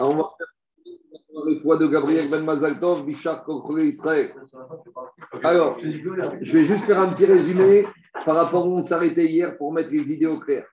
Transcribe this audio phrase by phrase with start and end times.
[0.00, 4.34] On va faire fois de Gabriel Ben Mazaltov, Bichar Kokhré Israël.
[5.42, 7.86] Alors, je vais juste faire un petit résumé
[8.24, 10.66] par rapport où on s'arrêtait hier pour mettre les idées au clair.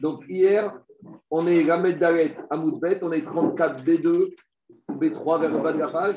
[0.00, 0.74] Donc, hier,
[1.30, 4.34] on est Gamed Dalet à Moudbet, on est 34 B2,
[4.90, 6.16] B3 vers le bas de la page.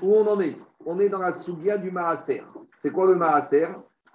[0.00, 0.56] Où on en est?
[0.84, 2.42] On est dans la Sougia du Maaser.
[2.74, 3.68] C'est quoi le Maaser?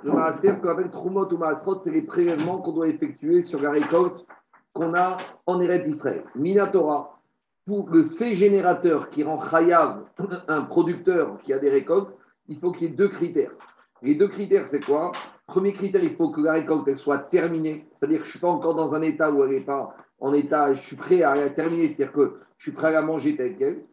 [0.03, 3.71] Le Maaser qu'on appelle Trumot ou Maasrot, c'est les prélèvements qu'on doit effectuer sur la
[3.71, 4.25] récolte
[4.73, 6.23] qu'on a en Eretz Israël.
[6.35, 7.16] Minatora,
[7.67, 10.05] pour le fait générateur qui rend Chayav
[10.47, 12.15] un producteur qui a des récoltes,
[12.47, 13.51] il faut qu'il y ait deux critères.
[14.01, 15.11] Les deux critères, c'est quoi?
[15.47, 18.47] Premier critère, il faut que la récolte soit terminée, c'est-à-dire que je ne suis pas
[18.47, 21.49] encore dans un état où elle n'est pas en état, je suis prêt à la
[21.49, 23.83] terminer, c'est-à-dire que je suis prêt à la manger telle qu'elle,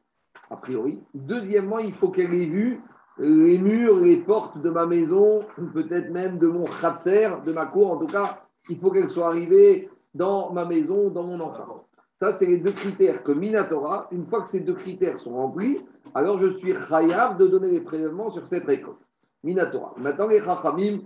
[0.50, 1.02] a priori.
[1.12, 2.80] Deuxièmement, il faut qu'elle ait vu
[3.19, 7.91] les murs, les portes de ma maison, peut-être même de mon khatser, de ma cour,
[7.91, 11.84] en tout cas, il faut qu'elle soit arrivée dans ma maison, dans mon enceinte.
[12.20, 15.80] Ça, c'est les deux critères que Minatora, une fois que ces deux critères sont remplis,
[16.14, 18.98] alors je suis khayab de donner les prélèvements sur cette récolte.
[19.42, 19.94] Minatora.
[19.98, 21.00] Maintenant, les Chachamim,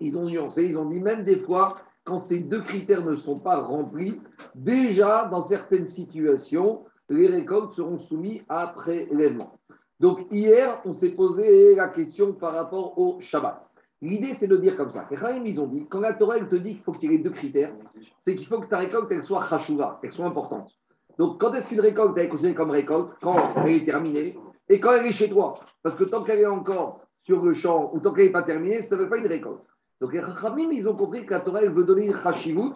[0.00, 3.38] ils ont nuancé, ils ont dit même des fois, quand ces deux critères ne sont
[3.38, 4.20] pas remplis,
[4.54, 9.58] déjà dans certaines situations, les récoltes seront soumises à prélèvement.
[10.00, 13.67] Donc hier, on s'est posé la question par rapport au Shabbat.
[14.00, 15.06] L'idée, c'est de dire comme ça.
[15.10, 17.18] Les Chaim, ils ont dit, quand la Torah, te dit qu'il faut qu'il y ait
[17.18, 17.72] deux critères,
[18.20, 20.70] c'est qu'il faut que ta récolte, elle soit chashuva, qu'elle soit importante.
[21.18, 23.10] Donc, quand est-ce qu'une récolte est considérée comme récolte?
[23.20, 25.54] Quand elle est terminée et quand elle est chez toi.
[25.82, 28.82] Parce que tant qu'elle est encore sur le champ ou tant qu'elle n'est pas terminée,
[28.82, 29.62] ça ne veut pas une récolte.
[30.00, 32.72] Donc, les Chachamim, ils ont compris que la Torah, elle veut donner une chashivut.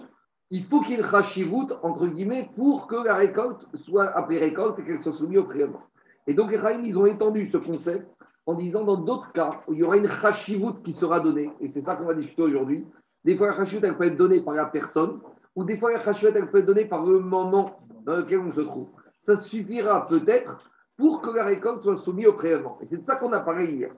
[0.51, 4.39] Il faut qu'il y ait une chashivut, entre guillemets, pour que la récolte soit appelée
[4.39, 5.83] récolte et qu'elle soit soumise au prélèvement.
[6.27, 8.06] Et donc, les ils ont étendu ce concept
[8.47, 11.81] en disant dans d'autres cas il y aura une chashivut qui sera donnée, et c'est
[11.81, 12.87] ça qu'on va discuter aujourd'hui.
[13.25, 15.20] Des fois, la chashivut, elle peut être donnée par la personne,
[15.55, 18.53] ou des fois, la chashivut, elle peut être donnée par le moment dans lequel on
[18.53, 18.89] se trouve.
[19.20, 20.56] Ça suffira peut-être
[20.97, 22.79] pour que la récolte soit soumise au prélèvement.
[22.81, 23.91] Et c'est de ça qu'on a parlé hier.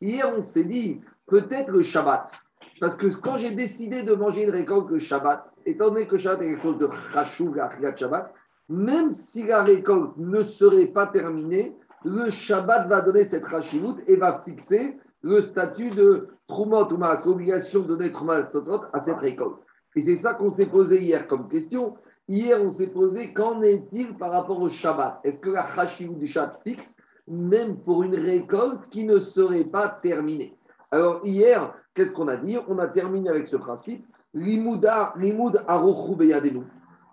[0.00, 2.30] Hier, on s'est dit peut-être le Shabbat.
[2.80, 6.42] Parce que quand j'ai décidé de manger une récolte le Shabbat, étant donné que Shabbat
[6.42, 8.32] est quelque chose de chashou, la Shabbat,
[8.72, 14.16] même si la récolte ne serait pas terminée, le Shabbat va donner cette rachivut et
[14.16, 18.12] va fixer le statut de Trumot ou Maas, l'obligation de donner
[18.92, 19.58] à cette récolte.
[19.94, 21.96] Et c'est ça qu'on s'est posé hier comme question.
[22.28, 25.20] Hier, on s'est posé qu'en est-il par rapport au Shabbat?
[25.22, 26.96] Est-ce que la rachivut du Shabbat fixe,
[27.28, 30.56] même pour une récolte qui ne serait pas terminée?
[30.90, 32.56] Alors, hier, qu'est-ce qu'on a dit?
[32.68, 34.06] On a terminé avec ce principe.
[34.32, 36.62] Limouda, limoud arochou beyadenu.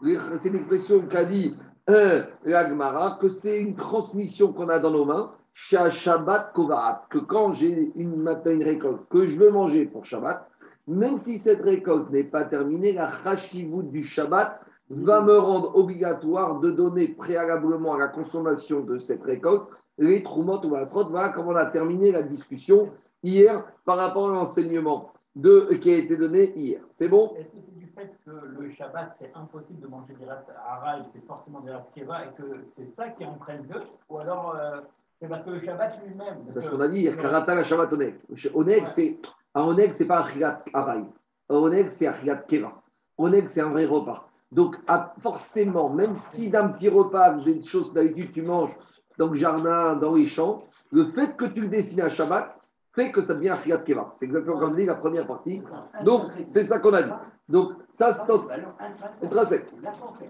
[0.02, 1.56] C'est l'expression qu'a dit
[1.90, 7.54] euh, l'Agmara, que c'est une transmission qu'on a dans nos mains, Shabbat Kovahat, que quand
[7.54, 10.48] j'ai une matin une récolte que je veux manger pour Shabbat,
[10.88, 16.60] même si cette récolte n'est pas terminée, la Chashivut du Shabbat va me rendre obligatoire
[16.60, 19.68] de donner préalablement à la consommation de cette récolte
[20.00, 21.10] les Trumot ou Asrot.
[21.10, 22.90] Voilà comment on a terminé la discussion
[23.22, 25.12] hier par rapport à l'enseignement
[25.82, 26.82] qui a été donné hier.
[26.92, 27.34] C'est bon?
[28.00, 31.86] Fait que le Shabbat, c'est impossible de manger des rats haraï, c'est forcément des rats
[31.94, 34.80] keva, et que c'est ça qui entraîne le Ou alors, euh,
[35.20, 36.38] c'est parce que le Shabbat lui-même.
[36.54, 38.16] Parce qu'on a dit Karata la Shabbat Oneg.
[38.54, 39.18] Oneg, c'est.
[39.54, 41.04] À Oneg, c'est pas Achigat haraï.
[41.50, 42.72] Oneg, c'est Achigat keva.
[43.18, 44.30] Oneg, c'est un vrai repas.
[44.50, 44.78] Donc,
[45.20, 48.78] forcément, même si d'un petit repas, des choses d'habitude, tu manges
[49.18, 52.56] dans le jardin, dans les champs, le fait que tu le dessines à Shabbat,
[52.94, 54.16] fait que ça devient Achigat Keva.
[54.20, 55.62] C'est exactement comme dit la première partie.
[56.06, 57.12] Donc, c'est ça qu'on a dit.
[57.50, 58.22] Donc, ça, c'est
[59.22, 59.66] intrinsèque.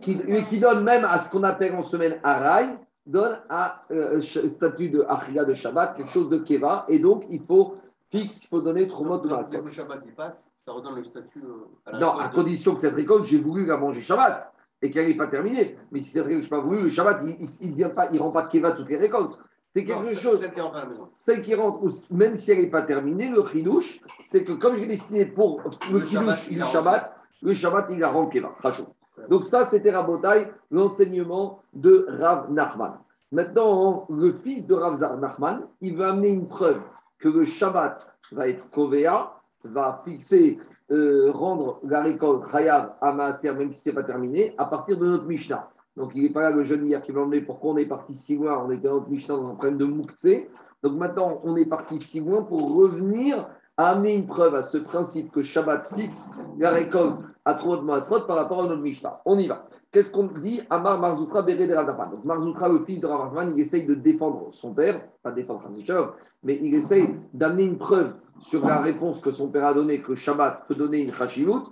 [0.01, 0.19] Qui,
[0.49, 5.03] qui donne même à ce qu'on appelle en semaine Araï, donne à euh, statut de
[5.07, 6.85] Achigat de Shabbat, quelque chose de Keva.
[6.87, 7.75] Et donc, il faut
[8.11, 9.29] fixe, il faut donner Trumot Dès
[9.59, 11.43] que le Shabbat il passe, ça redonne le statut.
[11.43, 14.01] euh, à la Non, récolte à de- condition que cette récolte, j'ai voulu la manger
[14.01, 15.77] Shabbat et qu'elle n'est pas terminée.
[15.91, 17.21] Mais si c'est vrai que je n'ai pas voulu, le Shabbat,
[17.61, 19.37] il ne pas, il rend pas de Keva toutes les récoltes.
[19.75, 20.39] C'est quelque chose.
[20.39, 21.09] Celle qui rentre à la maison.
[21.17, 24.75] Celle qui rentre, ou- même si elle n'est pas terminée, le chidouche, c'est que comme
[24.75, 28.29] je l'ai destiné pour le Le chidouche la Shabbat, le Shabbat, il la rend.
[28.61, 28.85] Chachou.
[29.29, 32.93] Donc ça, c'était Rabotai, l'enseignement de Rav Nachman.
[33.31, 36.81] Maintenant, le fils de Rav Nachman, il va amener une preuve
[37.19, 37.99] que le Shabbat
[38.31, 39.33] va être Kovea,
[39.65, 40.59] va fixer,
[40.91, 44.97] euh, rendre la récolte Chayav à Maaser, même si ce n'est pas terminé, à partir
[44.97, 45.69] de notre Mishnah.
[45.97, 48.13] Donc il n'est pas là le jeune hier qui va emmener pourquoi on est parti
[48.13, 50.49] si loin, on était dans notre Mishnah dans un problème de Mouktsé.
[50.83, 54.77] Donc maintenant, on est parti si loin pour revenir à amener une preuve à ce
[54.77, 59.21] principe que Shabbat fixe la récolte à Trot Masrot par rapport à notre Mishnah.
[59.25, 59.67] On y va.
[59.91, 60.61] Qu'est-ce qu'on dit?
[60.69, 64.73] Amar Marzoutra Béré de Donc Marzoutra, le fils de Ravaman, il essaye de défendre son
[64.73, 66.13] père, pas défendre Hansichov,
[66.43, 70.13] mais il essaye d'amener une preuve sur la réponse que son père a donnée, que
[70.13, 71.63] Shabbat peut donner une Chashivut,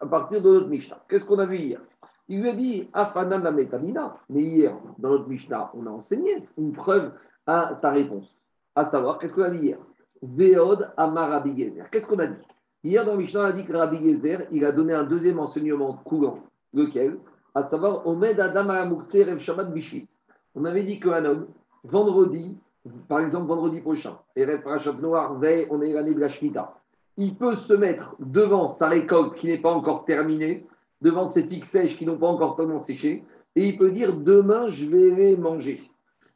[0.00, 1.00] à partir de notre Mishnah.
[1.08, 1.80] Qu'est-ce qu'on a vu hier?
[2.28, 4.16] Il lui a dit Afanana metamina.
[4.28, 7.12] Mais hier, dans notre Mishnah, on a enseigné une preuve
[7.46, 8.34] à ta réponse.
[8.74, 9.78] À savoir, qu'est-ce qu'on a dit hier?
[10.22, 11.44] Veod Amar.
[11.90, 12.42] Qu'est-ce qu'on a dit?
[12.82, 15.38] Hier, dans le Mishnah, on a dit que Rabbi Gezer, il a donné un deuxième
[15.38, 16.38] enseignement courant.
[16.72, 17.18] Lequel?
[17.54, 20.08] À savoir, Omed Adam Rev Shabbat Bishvit.
[20.54, 21.46] On avait dit qu'un homme,
[21.84, 22.56] vendredi,
[23.08, 26.74] par exemple vendredi prochain, et Rev Parashat Noir, veille, on est l'année de la Shemitah,
[27.16, 30.66] il peut se mettre devant sa récolte qui n'est pas encore terminée,
[31.00, 33.24] devant ses figues sèches qui n'ont pas encore tellement séché,
[33.56, 35.82] et il peut dire demain je vais les manger.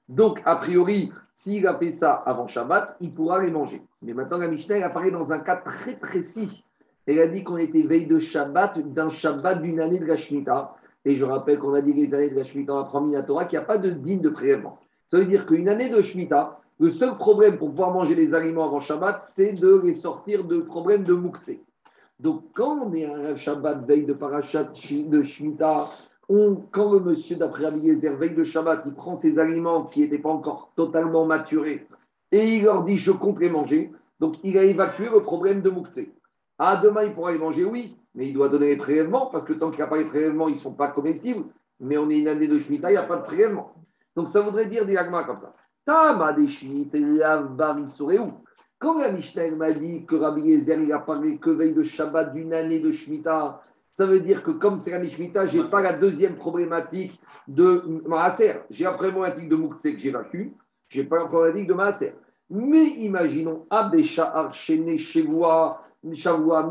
[0.08, 3.82] Donc, a priori, s'il a fait ça avant Shabbat, il pourra les manger.
[4.00, 6.64] Mais maintenant, la Mishnah, apparaît dans un cas très précis.
[7.06, 10.75] Elle a dit qu'on était veille de Shabbat, d'un Shabbat d'une année de la Shemitah.
[11.05, 13.58] Et je rappelle qu'on a dit les années de la Shemitah, on apprend Minatora, qu'il
[13.58, 14.78] n'y a pas de digne de prélèvement.
[15.10, 18.64] Ça veut dire qu'une année de Shemitah, le seul problème pour pouvoir manger les aliments
[18.64, 21.50] avant Shabbat, c'est de les sortir de problème de Moukse.
[22.20, 25.88] Donc, quand on est un Shabbat veille de Parashat de Shemitah,
[26.29, 30.31] quand le monsieur, d'après Rabbi veille de Shabbat, il prend ses aliments qui n'étaient pas
[30.31, 31.87] encore totalement maturés
[32.32, 35.70] et il leur dit je compte les manger, donc il a évacué le problème de
[35.70, 36.00] Moukse.
[36.59, 39.53] Ah, demain il pourra les manger, oui, mais il doit donner les prélèvements parce que
[39.53, 41.44] tant qu'il n'y a pas les prélèvements, ils ne sont pas comestibles.
[41.81, 43.73] Mais on est une année de Shemitah, il n'y a pas de prélèvement.
[44.17, 45.53] Donc ça voudrait dire directement comme ça.
[45.85, 46.49] Tama des
[48.19, 48.31] où
[48.79, 52.33] Quand la Mishnah m'a dit que Rabbi Yezer, il a parlé que veille de Shabbat
[52.33, 55.81] d'une année de Shemitah, ça veut dire que comme c'est la Shemitah, je n'ai pas
[55.81, 58.61] la deuxième problématique de Maaser.
[58.71, 60.51] J'ai la problématique de Moukse que j'évacue,
[60.89, 62.15] je n'ai pas la problématique de Maaser.
[62.51, 65.83] Mais imaginons, Abécha, Archené, Shavua,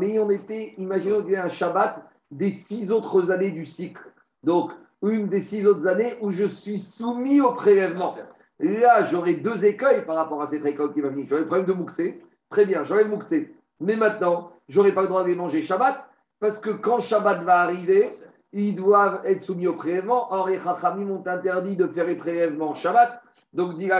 [0.00, 4.10] mais on était, imaginons qu'il y a un Shabbat des six autres années du cycle.
[4.42, 4.72] Donc,
[5.02, 8.16] une des six autres années où je suis soumis au prélèvement.
[8.60, 11.26] Là, j'aurai deux écueils par rapport à cette école qui va venir.
[11.28, 12.02] J'aurai le problème de Moukse.
[12.50, 13.34] Très bien, j'aurai le Moukse.
[13.80, 16.04] Mais maintenant, j'aurai pas le droit de manger Shabbat
[16.40, 18.10] parce que quand Shabbat va arriver,
[18.52, 20.32] ils doivent être soumis au prélèvement.
[20.32, 23.22] Or, les Chachamim m'ont interdit de faire les prélèvements Shabbat.
[23.52, 23.90] Donc, dit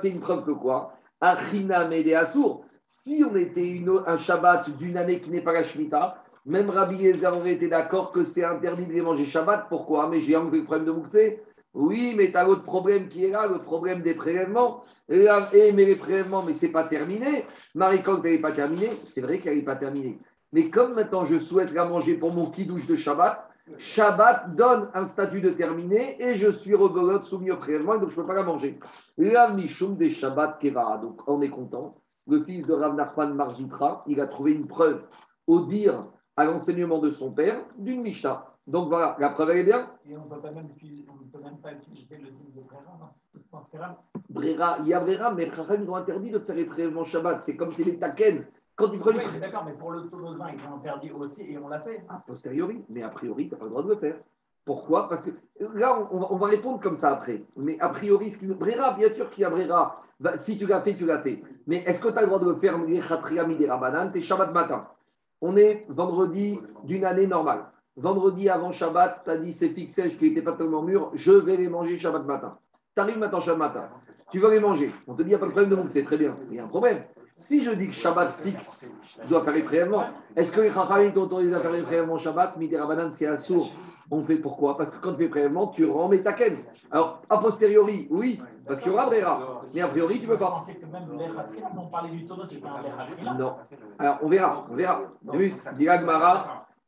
[0.00, 0.92] c'est une preuve que quoi?
[1.20, 2.14] Achina Mede
[2.84, 7.36] Si on était un Shabbat d'une année qui n'est pas la Shemitah, même Rabbi Yezer
[7.36, 9.66] aurait été d'accord que c'est interdit de les manger Shabbat.
[9.68, 10.08] Pourquoi?
[10.08, 11.38] Mais j'ai le problème de Moukse.
[11.76, 14.82] Oui, mais tu as l'autre problème qui est là, le problème des prélèvements.
[15.10, 17.44] Et eh, mais les prélèvements, mais c'est pas terminé.
[17.74, 20.18] Marie, quand elle n'est pas terminée, c'est vrai qu'elle n'est pas terminée.
[20.54, 23.46] Mais comme maintenant je souhaite la manger pour mon kidouche de Shabbat,
[23.76, 28.16] Shabbat donne un statut de terminé et je suis rebelote soumis au prélèvement, donc je
[28.16, 28.80] ne peux pas la manger.
[29.18, 30.98] La Mishum des Shabbat Keva.
[31.02, 31.94] Donc on est content.
[32.26, 35.02] Le fils de Rav Nachman Marzoutra, il a trouvé une preuve
[35.46, 36.06] au dire
[36.36, 38.45] à l'enseignement de son père d'une Mishnah.
[38.66, 39.90] Donc voilà, la preuve est bien.
[40.08, 40.68] Et on ne peut, même
[41.32, 43.14] peut même pas utiliser le digne de Brera,
[44.28, 47.40] Brera, il y a Brera, mais Chachem nous ont interdit de faire les prélèvements Shabbat.
[47.42, 48.44] C'est comme si les Taken
[48.76, 51.10] quand tu prends oui, c'est d'accord, mais pour le taux de vin, ils ont interdit
[51.10, 52.04] aussi et on l'a fait.
[52.10, 54.16] A posteriori, mais a priori, tu n'as pas le droit de le faire.
[54.66, 55.08] Pourquoi?
[55.08, 57.42] Parce que là, on va, répondre comme ça après.
[57.56, 60.02] Mais a priori, ce qui Brera, bien sûr qu'il y a Brera.
[60.20, 61.42] Bah, si tu l'as fait, tu l'as fait.
[61.66, 64.88] Mais est-ce que tu as le droit de le faire Tu es Shabbat matin?
[65.40, 67.64] On est vendredi d'une année normale.
[67.96, 71.56] Vendredi avant Shabbat, tu as dit c'est fixé, qui n'étaient pas tellement mûrs, je vais
[71.56, 72.58] les manger Shabbat matin.
[72.94, 73.88] Tu arrives maintenant Shabbat matin.
[74.30, 74.92] Tu vas les manger.
[75.06, 76.36] On te dit, il n'y a pas de problème de monde, c'est très bien.
[76.50, 77.04] Il y a un problème.
[77.36, 80.04] Si je dis que Shabbat fixe, je dois faire les prélèvements.
[80.34, 82.56] Est-ce que les Chachamim t'autorisent à faire les prélèvements Shabbat?
[82.56, 83.70] Midi Rabanan, c'est assourd.
[84.10, 84.76] On fait pourquoi?
[84.76, 86.56] Parce que quand tu fais prélèvement, tu rends taken.
[86.90, 89.62] Alors, a posteriori, oui, parce qu'il y aura Brera.
[89.74, 90.62] Mais a priori, tu ne peux pas.
[93.38, 93.56] Non.
[93.98, 94.66] Alors, on verra.
[94.70, 95.02] On verra.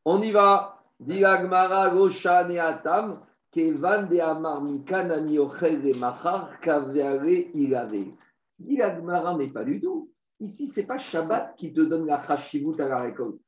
[0.04, 0.77] On y va.
[1.00, 2.60] Diagmara, Goshan et.
[3.50, 6.50] Kevan de Amar Ochel de Machar,
[7.54, 8.12] Ilave.
[9.38, 10.10] Mais pas du tout.
[10.40, 13.40] Ici, ce n'est pas Shabbat qui te donne la chashivut à la récolte.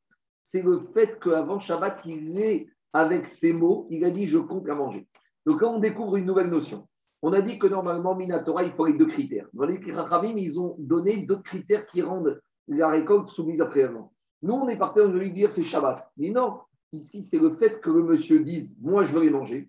[0.42, 4.69] C'est le fait qu'avant Shabbat, il est avec ces mots, il a dit je compte
[4.69, 5.07] à manger.
[5.47, 6.88] Donc, quand on découvre une nouvelle notion,
[7.23, 9.47] on a dit que normalement, Minatora, il faut les deux critères.
[9.52, 14.12] Dans les Kichamim, ils ont donné d'autres critères qui rendent la récolte soumise à prélèvement.
[14.42, 16.11] Nous, on est parti, on veut lui dire c'est Shabbat.
[16.16, 16.61] Mais non,
[16.93, 19.69] ici, c'est le fait que le monsieur dise moi, je veux les manger.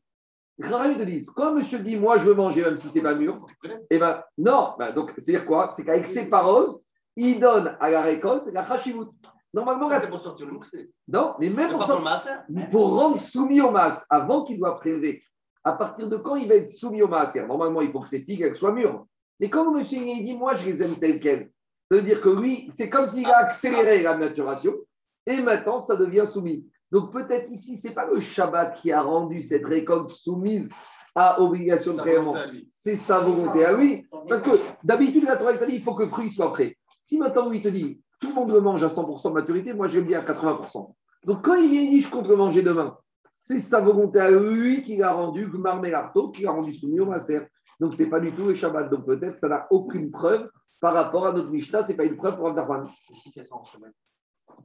[0.58, 3.46] Les te disent quand monsieur dit moi, je veux manger, même si c'est pas mûr,
[3.90, 5.72] eh ben non, ben, donc c'est-à-dire quoi?
[5.76, 6.76] C'est qu'avec ses paroles,
[7.16, 9.10] il donne à la récolte la chashivut.
[9.54, 10.58] Normalement, c'est pour sortir le
[11.08, 15.22] Non, mais même pour, sortir, pour rendre soumis au mas avant qu'il doit prélever.
[15.64, 18.22] À partir de quand il va être soumis au mas Normalement, il faut que ses
[18.22, 19.06] figues soient mûres.
[19.40, 21.52] Mais quand le monsieur il dit, moi, je les aime telles quelles,
[21.92, 24.74] ça veut dire que lui, c'est comme s'il a accéléré la maturation
[25.26, 26.66] et maintenant, ça devient soumis.
[26.92, 30.70] Donc peut-être ici, ce n'est pas le Shabbat qui a rendu cette récolte soumise
[31.16, 32.36] à obligation de prélèvement.
[32.70, 34.06] C'est sa volonté à lui.
[34.28, 34.52] Parce que
[34.84, 36.78] d'habitude, la Torah, dit il faut que le fruit soit prêt.
[37.02, 39.88] Si maintenant, il te dit, tout le monde le mange à 100% de maturité, moi,
[39.88, 40.94] j'aime bien à 80%.
[41.26, 42.98] Donc, quand il vient, il dit, je compte le manger demain,
[43.34, 45.82] C'est sa volonté à lui qui l'a rendu Gmar
[46.34, 47.48] qui l'a rendu soumis au Maser.
[47.80, 48.90] Donc, ce n'est pas du tout les Shabbat.
[48.90, 51.84] Donc, peut-être ça n'a aucune preuve par rapport à notre Mishnah.
[51.84, 52.88] Ce n'est pas une preuve pour Abdarman.
[54.60, 54.64] Et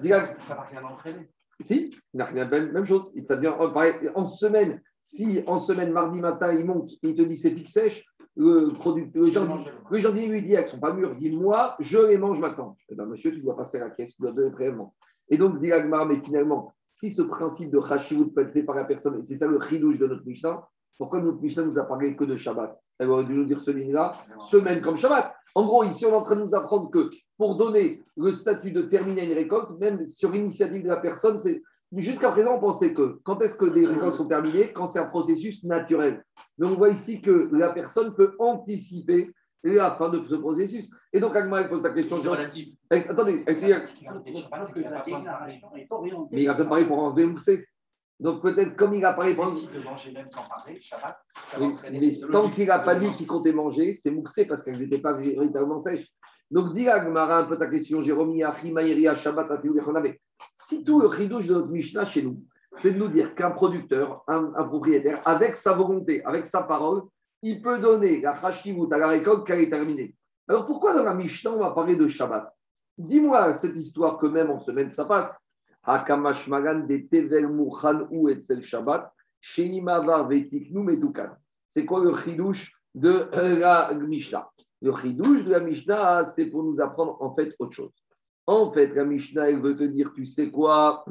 [0.00, 0.40] C'est.
[0.40, 1.28] Ça va rien entraîner.
[1.60, 3.12] Si, il n'a rien, même, même chose.
[3.26, 7.22] Ça devient, oh, pareil, en semaine, si en semaine, mardi matin, il monte, il te
[7.22, 8.02] dit c'est pique sèche,
[8.36, 11.36] le, produit, le, jardin- le jardinier lui dit, elles ne sont pas mûres, il dit
[11.36, 12.76] moi, je les mange maintenant.
[12.88, 14.94] Eh ben, monsieur, tu dois passer à la caisse, tu dois donner prélèvement.
[15.28, 18.76] Et donc, dit Agmar, mais finalement, si ce principe de Hashivut peut être fait par
[18.76, 20.66] la personne, et c'est ça le chidouche de notre Mishnah,
[20.96, 22.78] pourquoi notre Mishnah nous a parlé que de Shabbat?
[22.98, 25.34] Elle aurait dû nous dire ce ligne-là, semaine comme Shabbat.
[25.54, 28.70] En gros, ici, on est en train de nous apprendre que pour donner le statut
[28.70, 31.62] de terminer une récolte, même sur initiative de la personne, c'est
[31.96, 34.74] jusqu'à présent, on pensait que quand est-ce que des récoltes sont terminées?
[34.74, 36.22] Quand c'est un processus naturel.
[36.58, 39.30] Mais on voit ici que la personne peut anticiper
[39.62, 40.90] la fin de ce processus.
[41.14, 42.18] Et donc, Agma, elle pose la question.
[42.20, 42.74] C'est relatif.
[42.90, 43.72] Eh, Attendez, elle dit,
[46.30, 47.64] mais il a peut-être parlé pour enlever Moussé.
[48.18, 49.78] Donc, peut-être comme il a parlé pour enlever.
[49.78, 51.16] de manger même sans parler, Shabbat,
[51.50, 52.00] ça va Oui, entraîner.
[52.00, 55.14] mais tant qu'il n'a pas dit qu'il comptait manger, c'est mouxé parce qu'elles n'étaient pas
[55.14, 56.06] véritablement sèches.
[56.50, 59.48] Donc, dis Agmara un peu ta question, Jérôme, Shabbat.
[60.56, 62.42] Si tout le chidouche de notre Mishnah chez nous,
[62.78, 67.02] c'est de nous dire qu'un producteur, un, propriétaire, avec sa volonté, avec sa parole,
[67.42, 70.14] il peut donner la chashivut à la récolte qu'elle est terminée.
[70.48, 72.48] Alors, pourquoi dans la Mishnah, on va parler de Shabbat?
[72.98, 75.38] Dis-moi cette histoire que même en semaine, ça passe.
[75.84, 81.30] Hakamash Magan de Tevel Mouchan ou Etzel Shabbat, Sheimavar Vetiknu Medukan.
[81.70, 84.50] C'est quoi le chidouche de la Mishnah?
[84.82, 87.92] Le chidouche de la Mishnah, c'est pour nous apprendre en fait autre chose.
[88.46, 91.04] En fait, la Mishnah, elle veut te dire, tu sais quoi?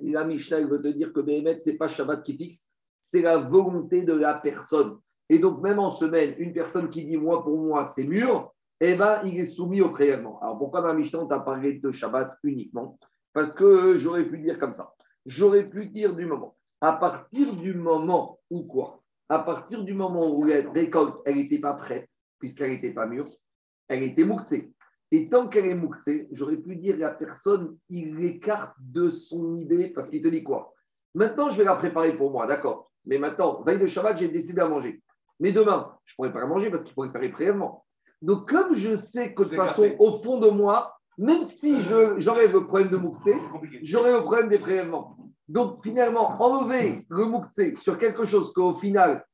[0.00, 2.68] La Mishnah, elle veut te dire que Béhémet, ce n'est pas Shabbat qui fixe,
[3.00, 4.98] c'est la volonté de la personne.
[5.28, 8.94] Et donc, même en semaine, une personne qui dit, moi, pour moi, c'est mûr, eh
[8.94, 10.40] ben, il est soumis au prélèvement.
[10.40, 12.98] Alors, pourquoi dans la Mishnah, on t'a parlé de Shabbat uniquement?
[13.32, 14.92] Parce que j'aurais pu dire comme ça.
[15.26, 16.56] J'aurais pu dire du moment.
[16.80, 19.02] À partir du moment où quoi?
[19.28, 22.10] À partir du moment où la récolte, elle n'était pas prête,
[22.42, 23.30] puisqu'elle n'était pas mûre,
[23.86, 24.74] elle était mouxée.
[25.12, 29.54] Et tant qu'elle est mouxée, j'aurais pu dire à la personne, il l'écarte de son
[29.54, 30.74] idée, parce qu'il te dit quoi?
[31.14, 32.90] Maintenant, je vais la préparer pour moi, d'accord.
[33.06, 35.00] Mais maintenant, veille de Shabbat, j'ai décidé à manger.
[35.38, 37.86] Mais demain, je ne pourrais pas la manger parce qu'il faut réparer préalablement.
[38.22, 41.80] Donc, comme je sais que de toute façon, au fond de moi, même si
[42.18, 43.36] j'enlève le problème de mouxée,
[43.82, 45.16] j'aurai le problème des prélèvements.
[45.46, 49.24] Donc, finalement, enlever le mouktsé sur quelque chose qu'au final,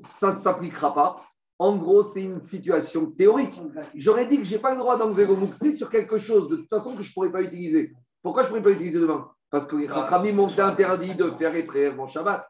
[0.00, 1.16] ça ne s'appliquera pas,
[1.58, 3.58] en gros, c'est une situation théorique.
[3.94, 6.56] J'aurais dit que je n'ai pas le droit d'enlever le mouktsé sur quelque chose, de
[6.56, 7.94] toute façon, que je ne pourrais pas utiliser.
[8.22, 9.30] Pourquoi je ne pourrais pas utiliser demain?
[9.50, 12.46] Parce que les Chachamim m'ont interdit de faire les prélèvements Shabbat.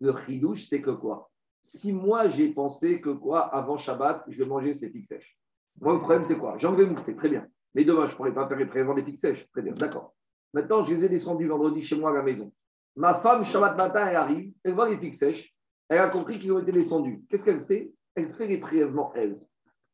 [0.00, 1.30] Le chidouche, c'est que quoi?
[1.62, 5.38] Si moi, j'ai pensé que quoi, avant Shabbat, je vais manger ces figues sèches.
[5.80, 6.56] Moi, le problème, c'est quoi?
[6.58, 7.46] J'ai enlevé le mouktsé, très bien.
[7.74, 9.46] Mais demain, je ne pourrais pas faire les prélèvements des figues sèches.
[9.52, 10.14] Très bien, d'accord.
[10.54, 12.52] Maintenant, je les ai descendus vendredi chez moi à la maison.
[12.96, 15.54] Ma femme, Shabbat matin, elle arrive, elle voit les figues sèches,
[15.88, 17.22] elle a compris qu'ils ont été descendus.
[17.28, 17.92] Qu'est-ce qu'elle fait?
[18.14, 19.38] Elle fait les prélèvements, elle.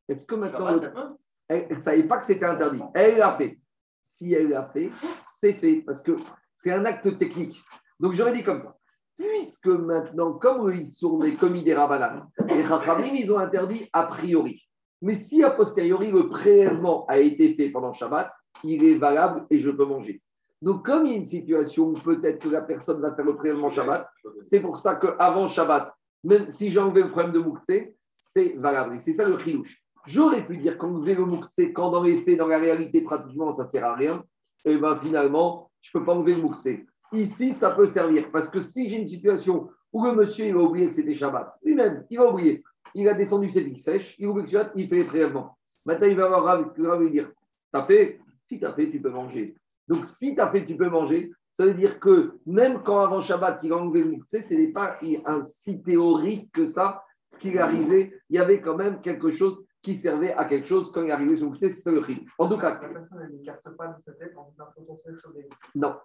[0.08, 1.16] Est-ce que maintenant, Shabbat, le-
[1.48, 2.82] elle ne savait pas que c'était interdit.
[2.94, 3.58] Elle l'a fait.
[4.02, 4.90] Si elle l'a fait,
[5.22, 6.12] c'est fait, parce que
[6.58, 7.56] c'est un acte technique.
[8.00, 8.76] Donc j'aurais dit comme ça.
[9.16, 14.06] Puisque maintenant, comme ils sont les commis des Rabbanan, les Chachamim, ils ont interdit a
[14.06, 14.60] priori.
[15.00, 18.32] Mais si a posteriori, le prélèvement a été fait pendant Shabbat,
[18.64, 20.22] il est valable et je peux manger.
[20.60, 23.36] Donc, comme il y a une situation où peut-être que la personne va faire le
[23.36, 24.08] prélèvement Shabbat,
[24.42, 25.92] c'est pour ça qu'avant Shabbat,
[26.24, 27.94] même si j'ai enlevé le problème de Mouktsé,
[28.24, 28.96] c'est valable.
[29.00, 29.82] C'est ça le chilouche.
[30.06, 33.64] J'aurais pu dire qu'enlever le Mouktsé, quand dans les faits, dans la réalité, pratiquement, ça
[33.64, 34.24] ne sert à rien,
[34.64, 36.86] et bien finalement, je ne peux pas enlever le Mouktsé.
[37.12, 38.30] Ici, ça peut servir.
[38.32, 41.54] Parce que si j'ai une situation où le monsieur il a oublié que c'était Shabbat,
[41.62, 42.64] lui-même, il a oublié,
[42.94, 45.56] il a descendu ses pics sèches, il oublie que Shabbat, il fait les prélèvements.
[45.84, 47.30] Maintenant, il va avoir Rav, Rav lui dire
[47.70, 49.54] T'as fait Si t'as fait, tu peux manger.
[49.86, 51.30] Donc, si t'as fait, tu peux manger.
[51.52, 54.72] Ça veut dire que même quand avant Shabbat, il a enlevé le mixé, ce n'est
[54.72, 57.04] pas un si théorique que ça.
[57.28, 60.66] Ce qui est arrivé, il y avait quand même quelque chose qui servait à quelque
[60.68, 62.24] chose quand il est arrivé sur le c'est ça le riz.
[62.38, 65.48] En tout cas, La personne n'écarte pas de sa tête en un potentiel chaudé.
[65.74, 65.96] non.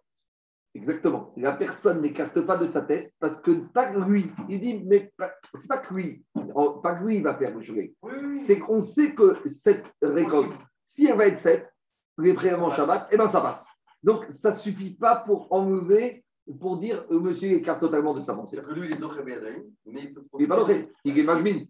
[0.75, 1.33] Exactement.
[1.35, 4.31] La personne n'écarte pas de sa tête parce que pas lui.
[4.49, 5.11] Il dit, mais
[5.55, 6.23] c'est pas que lui.
[6.53, 7.95] Oh, Pas que lui, il va faire le choulet.
[8.03, 10.53] Oui, oui, C'est qu'on sait que cette récolte,
[10.85, 11.73] si elle va être faite,
[12.19, 13.67] les prélèvements Shabbat, eh ben ça passe.
[14.03, 16.23] Donc, ça ne suffit pas pour enlever,
[16.59, 18.55] pour dire euh, monsieur écarte totalement de sa pensée.
[18.55, 21.23] C'est-à-dire que lui, il est Béadaïm, mais il peut Il n'est pas doté, il est
[21.23, 21.65] Mazmin.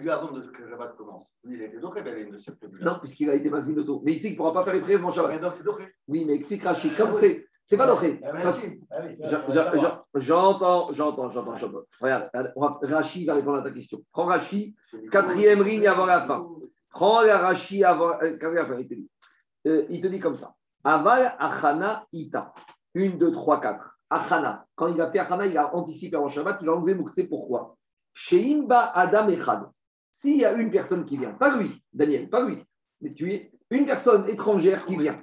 [0.00, 2.98] Lui, avant de- que Shabbat commence, lui, il était Doché Béadaïm de cette tribu Non,
[2.98, 4.02] puisqu'il a été Mazmin auto.
[4.04, 5.32] Mais ici, il ne pourra pas faire les prélèvements Shabbat.
[5.32, 5.84] Mais donc, c'est Doché.
[6.08, 7.46] Oui, mais explique Rachid, comme c'est.
[7.66, 8.18] C'est pas doté.
[8.24, 8.32] Ah.
[8.90, 9.02] Ah
[10.14, 11.82] J'entends, j'entends, j'entends, j'entends.
[12.00, 12.30] Regarde,
[12.82, 14.00] Rachid va répondre à ta question.
[14.10, 14.74] Prends Rachid,
[15.12, 16.48] quatrième ligne avant la fin.
[16.90, 19.10] Prends Rachid avant euh, quatrième fin, il te dit.
[19.66, 20.54] Euh, il te dit comme ça.
[20.82, 22.54] Aval achana ita.
[22.94, 23.97] Une, deux, trois, quatre.
[24.10, 24.66] Achana.
[24.74, 27.28] Quand il a fait Achana, il a anticipé avant Shabbat, il a enlevé Moukse.
[27.28, 27.76] Pourquoi?
[28.14, 29.68] Chez Imba Adam Echad.
[30.10, 32.64] S'il y a une personne qui vient, pas lui, Daniel, pas lui,
[33.00, 35.22] mais tu es une personne étrangère qui vient,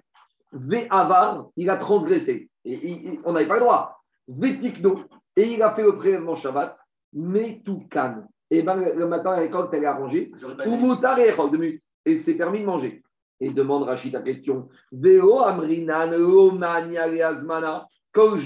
[0.54, 4.02] Ve Avar, il a transgressé, et, on n'avait pas le droit.
[4.28, 5.00] Ve Tikno,
[5.36, 6.78] et il a fait le prélèvement Shabbat,
[7.90, 8.28] calme.
[8.52, 10.32] Et ben, le matin, la récolte, elle est arrangée.
[10.68, 10.96] Ou
[12.06, 13.04] et c'est permis de manger.
[13.40, 14.70] Et demande Rachid ta question.
[14.92, 18.40] Veo amrinan azmana kojman kan Ce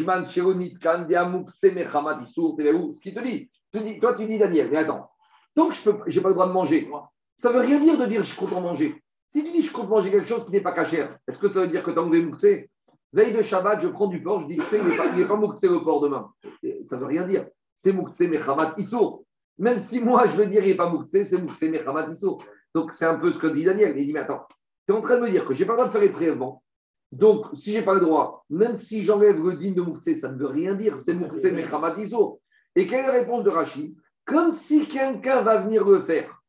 [3.01, 5.11] qui te dit, toi tu dis Daniel, mais attends,
[5.55, 6.89] donc je n'ai pas le droit de manger.
[7.37, 9.03] Ça ne veut rien dire de dire je compte en manger.
[9.27, 11.61] Si tu dis je compte manger quelque chose qui n'est pas cachère, est-ce que ça
[11.61, 12.45] veut dire que as enlevé Moukse
[13.11, 15.83] Veille de Shabbat, je prends du porc, je dis il n'est pas, il pas le
[15.83, 16.31] porc demain.
[16.85, 17.45] Ça ne veut rien dire.
[17.75, 19.23] C'est Moukse Mechamat Issour.
[19.57, 22.43] Même si moi je veux dire il n'est pas Moukse, c'est Moukse Mechamat Issour.
[22.73, 23.95] Donc c'est un peu ce que dit Daniel.
[23.97, 24.47] Il dit mais attends,
[24.87, 26.01] tu es en train de me dire que je n'ai pas le droit de faire
[26.01, 26.63] les prélèvements.
[27.11, 30.31] Donc si je n'ai pas le droit, même si j'enlève le din de Moukse, ça
[30.31, 30.95] ne veut rien dire.
[30.97, 32.39] C'est Moukse Mechamat Issour.
[32.75, 33.95] Et quelle est la réponse de Rachid?
[34.25, 36.39] Comme si quelqu'un va venir le faire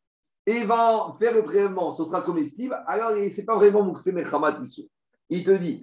[0.46, 4.60] et va faire le prélèvement, ce sera comestible, alors ce n'est pas vraiment Moukse Mechamat
[4.62, 4.86] Issour.
[5.30, 5.82] Il te dit,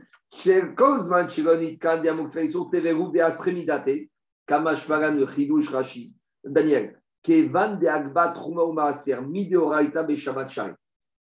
[6.43, 10.73] Daniel, Kevan de Agba Truma ou Maaser, Mideoraita Beshabat Shai.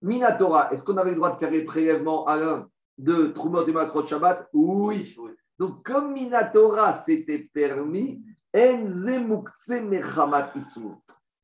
[0.02, 2.68] Minatora, est-ce qu'on avait le droit de faire les prélèvements à l'un?
[2.98, 4.48] De Truma de Masrot Shabbat?
[4.52, 5.16] Oui.
[5.58, 8.22] Donc, comme Minatora c'était permis.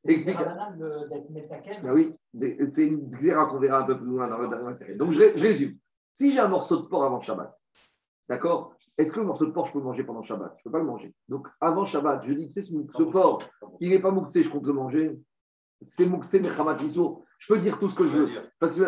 [0.04, 0.38] Explique.
[1.83, 2.14] Ben oui,
[2.73, 4.97] c'est une xéra qu'on verra un peu plus loin dans la série.
[4.97, 5.76] Donc, je, je résume.
[6.12, 7.57] Si j'ai un morceau de porc avant Shabbat,
[8.28, 8.75] d'accord?
[8.97, 10.54] Est-ce que le morceau de porc, je peux le manger pendant Shabbat?
[10.57, 11.14] Je ne peux pas le manger.
[11.28, 13.42] Donc, avant Shabbat, je dis, tu sais, ce, porc,
[13.80, 15.19] il n'est pas mouktsé, je compte le manger.
[15.83, 17.25] C'est mouktsé mechamat issour.
[17.38, 18.28] Je peux dire tout ce que je veux.
[18.59, 18.85] Parce que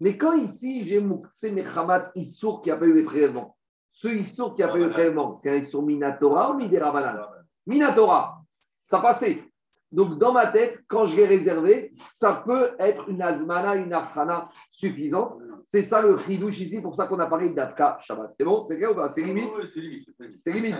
[0.00, 3.56] Mais quand ici, j'ai mouktsé mechamat issour qui a pas eu les prélèvements,
[3.92, 7.28] ce issour qui a pas eu les prélèvements, c'est un issour minatora ou midera
[7.66, 9.44] Minatora, ça passait.
[9.90, 14.50] Donc, dans ma tête, quand je l'ai réservé, ça peut être une azmana, une afrana
[14.70, 15.38] suffisante.
[15.64, 18.34] C'est ça le chidouche ici, pour ça qu'on a parlé d'Afka Shabbat.
[18.36, 19.08] C'est bon C'est clair ou pas?
[19.08, 19.48] C'est limite?
[19.72, 20.08] C'est limite.
[20.28, 20.76] C'est limite.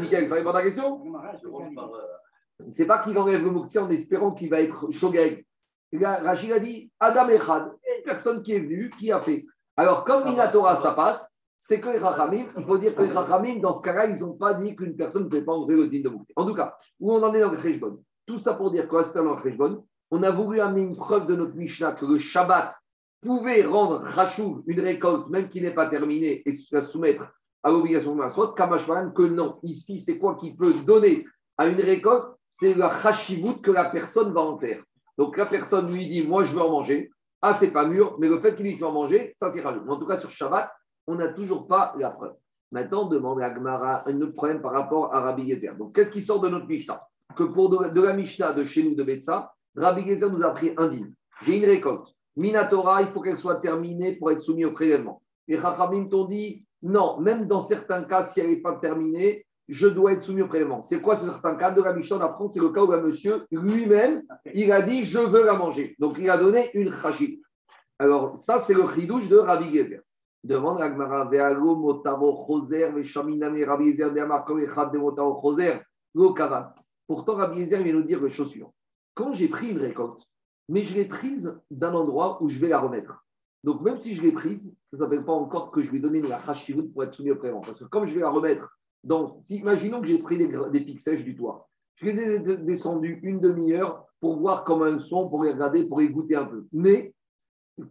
[0.00, 1.02] Nickel, ça répond à ta question?
[2.70, 5.44] C'est pas qu'il enlève le moukti en espérant qu'il va être shogeg.
[5.92, 9.46] Rachid a dit Adam Echad, une personne qui est venue, qui a fait.
[9.76, 13.60] Alors, comme Minatora, ça passe, c'est que les Rachamim, il faut dire que les Rachamim,
[13.60, 16.00] dans ce cas-là, ils n'ont pas dit qu'une personne ne peut pas enlever le din
[16.00, 16.32] de Moukse.
[16.36, 19.14] En tout cas, où on en est dans le Khejbon Tout ça pour dire ce
[19.14, 22.74] dans le on a voulu amener une preuve de notre Mishnah que le Shabbat
[23.20, 27.26] pouvait rendre Rachouv une récolte, même qui n'est pas terminée, et se soumettre
[27.62, 29.58] à l'obligation de Masrot, Kamashwaran, que non.
[29.62, 31.26] Ici, c'est quoi qui peut donner
[31.58, 32.36] à une récolte?
[32.48, 34.82] C'est la Rachivut que la personne va en faire.
[35.18, 37.10] Donc la personne lui dit Moi, je veux en manger.
[37.42, 39.60] Ah, c'est pas mûr, mais le fait qu'il dit Je veux en manger, ça, c'est
[39.60, 39.82] rajout.
[39.88, 40.70] En tout cas, sur Shabbat,
[41.06, 42.34] on n'a toujours pas la preuve.
[42.70, 45.74] Maintenant, on demande à Gmara un autre problème par rapport à Rabbi Gezer.
[45.76, 47.02] Donc, qu'est-ce qui sort de notre Mishnah?
[47.34, 50.72] Que pour de, la Mishnah de chez nous de Betsa, Rabbi Gezer nous a pris
[50.76, 51.12] un dîme.
[51.42, 52.08] J'ai une récolte.
[52.36, 55.22] Minatora, il faut qu'elle soit terminée pour être soumise au prélèvement.
[55.46, 59.86] Les Chachamim t'ont dit non, même dans certains cas, si elle n'est pas terminée, je
[59.86, 60.82] dois être soumis au prélèvement.
[60.82, 62.50] C'est quoi ce certain cas de la Mishnah d'apprendre?
[62.50, 64.22] C'est le cas où un monsieur lui-même,
[64.54, 65.94] il a dit je veux la manger.
[65.98, 67.42] Donc, il a donné une chachit.
[67.98, 70.00] Alors, ça, c'est le chidouche de Rabbi Gezer.
[70.44, 75.80] Demande Vealo motavo choser, Rabbi echad de motavo choser,
[76.14, 76.34] lo.
[77.06, 78.74] Pourtant, Rabbi Yezer vient nous dire les suivantes.
[79.14, 80.20] Quand j'ai pris une récolte,
[80.68, 83.24] mais je l'ai prise d'un endroit où je vais la remettre.
[83.64, 86.22] Donc, même si je l'ai prise, ça ne s'appelle pas encore que je vais donner
[86.22, 87.60] la hashivut pour être soumis au prévent.
[87.60, 91.00] Parce que comme je vais la remettre, donc, imaginons que j'ai pris des, des pics
[91.00, 91.68] sèches du toit.
[91.96, 96.08] Je les ai une demi-heure pour voir comment elles sont, pour les regarder, pour les
[96.08, 96.66] goûter un peu.
[96.72, 97.12] Mais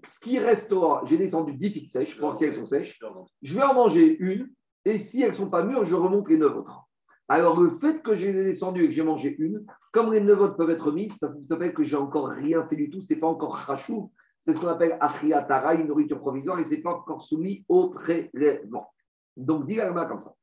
[0.06, 3.00] ce qui restera, j'ai descendu 10 figues sèches, pour voir si elles sont sèches.
[3.42, 4.50] Je vais en manger une,
[4.86, 6.88] et si elles ne sont pas mûres, je remonte les 9 autres.
[7.30, 10.56] Alors, le fait que j'ai descendu et que j'ai mangé une, comme les 9 autres
[10.56, 13.28] peuvent être mises, ça, s'appelle que j'ai encore rien fait du tout, ce n'est pas
[13.28, 17.22] encore rachou, c'est ce qu'on appelle achiatara, une nourriture provisoire, et ce n'est pas encore
[17.22, 18.94] soumis au prélèvement.
[19.36, 20.34] Donc, dis comme ça.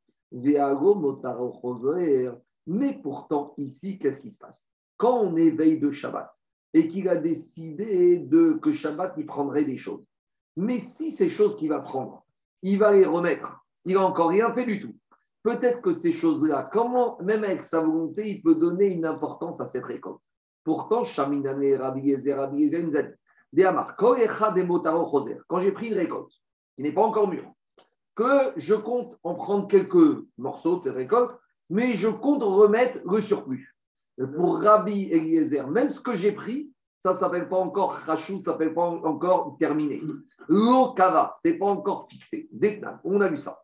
[2.67, 4.71] Mais pourtant, ici, qu'est-ce qui se passe?
[4.97, 6.35] Quand on éveille de Shabbat,
[6.75, 10.05] et qu'il a décidé de, que Shabbat, il prendrait des choses.
[10.57, 12.25] Mais si ces choses qu'il va prendre,
[12.63, 14.95] il va les remettre, il n'a encore rien fait du tout.
[15.45, 19.67] Peut-être que ces choses-là, comment, même avec sa volonté, il peut donner une importance à
[19.67, 20.21] cette récolte.
[20.65, 22.89] Pourtant, Shaminane, Rabbi Yezer, Rabbi Yezer,
[23.89, 26.33] quand j'ai pris une récolte,
[26.75, 27.53] qui n'est pas encore mûre,
[28.15, 31.33] que je compte en prendre quelques morceaux de cette récolte,
[31.71, 33.75] mais je compte remettre le surplus.
[34.37, 36.71] Pour Rabbi Eliezer, même ce que j'ai pris,
[37.05, 40.03] ça ne s'appelle pas encore rachou, ça ne s'appelle pas encore terminé.
[40.49, 42.49] L'okava, ce n'est pas encore fixé.
[43.05, 43.61] On a vu ça.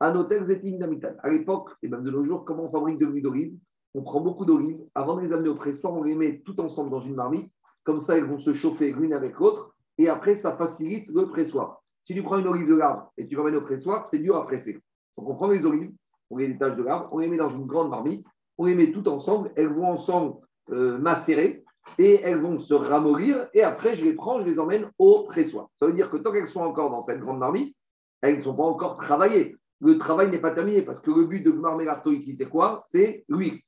[0.00, 1.14] Anotel Zetim Damitan.
[1.22, 3.56] À l'époque, et même de nos jours, comment on fabrique de l'huile d'olive?
[3.94, 4.80] On prend beaucoup d'olives.
[4.94, 7.50] Avant de les amener au pressoir, on les met tout ensemble dans une marmite.
[7.84, 9.74] Comme ça, elles vont se chauffer l'une avec l'autre.
[9.98, 11.83] Et après, ça facilite le pressoir.
[12.04, 14.44] Si tu prends une olive de l'arbre et tu l'emmènes au pressoir, c'est dur à
[14.44, 14.74] presser.
[15.16, 15.92] Donc, on prend les olives,
[16.30, 18.26] on les détache de l'arbre, on les met dans une grande marmite,
[18.58, 19.52] on les met toutes ensemble.
[19.56, 20.36] Elles vont ensemble
[20.70, 21.64] euh, macérer
[21.98, 23.48] et elles vont se ramollir.
[23.54, 25.68] Et après, je les prends, je les emmène au pressoir.
[25.78, 27.74] Ça veut dire que tant qu'elles sont encore dans cette grande marmite,
[28.20, 29.56] elles ne sont pas encore travaillées.
[29.80, 32.80] Le travail n'est pas terminé parce que le but de Gmar Melarto ici, c'est quoi?
[32.86, 33.60] C'est l'huile.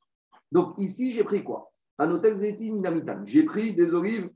[0.52, 1.70] Donc ici, j'ai pris quoi?
[1.98, 2.36] Un hôtel
[3.26, 4.30] J'ai pris des olives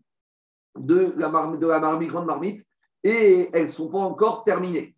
[0.78, 2.64] de la, de la marmite, grande marmite
[3.04, 4.94] et elles ne sont pas encore terminées.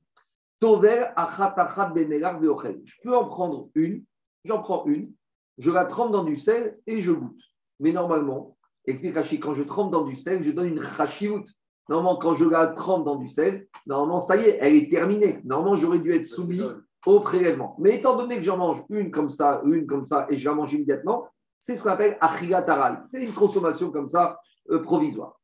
[0.61, 4.05] Tover Je peux en prendre une,
[4.45, 5.13] j'en prends une,
[5.59, 7.41] je la trempe dans du sel et je goûte.
[7.81, 11.45] Mais normalement, explique Rachid, quand je trempe dans du sel, je donne une rachiout.
[11.89, 15.41] Normalement, quand je la trempe dans du sel, normalement, ça y est, elle est terminée.
[15.45, 16.63] Normalement, j'aurais dû être soumis
[17.07, 17.77] au prélèvement.
[17.79, 20.55] Mais étant donné que j'en mange une comme ça, une comme ça, et je la
[20.55, 21.27] mange immédiatement,
[21.59, 23.07] c'est ce qu'on appelle achigataral.
[23.13, 25.41] C'est une consommation comme ça euh, provisoire.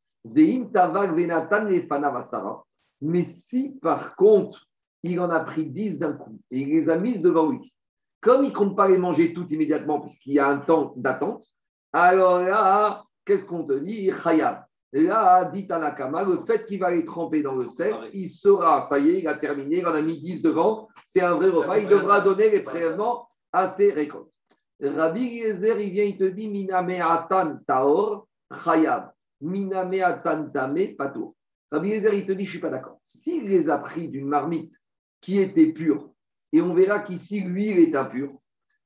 [3.00, 4.66] Mais si par contre,
[5.02, 7.72] il en a pris 10 d'un coup et il les a mises devant lui,
[8.20, 11.44] comme il ne compte pas les manger toutes immédiatement puisqu'il y a un temps d'attente,
[11.92, 14.10] alors là, qu'est-ce qu'on te dit?
[14.22, 14.64] Khayab.
[14.92, 18.98] Là, dit Tanakama, le fait qu'il va les tremper dans le sel, il sera, ça
[18.98, 21.78] y est, il a terminé, il en a mis 10 devant, c'est un vrai repas,
[21.78, 24.32] il devra donner les prélèvements à ses récoltes.
[24.80, 28.26] Rabbi Yezer, il vient, il te dit Miname atan taor
[28.64, 31.36] chayab, miname atan tame pato.
[31.70, 32.98] Rabbi Yezer, il te dit Je ne suis pas d'accord.
[33.02, 34.72] S'il les a pris d'une marmite
[35.20, 36.10] qui était pure,
[36.52, 38.32] et on verra qu'ici, l'huile est impure,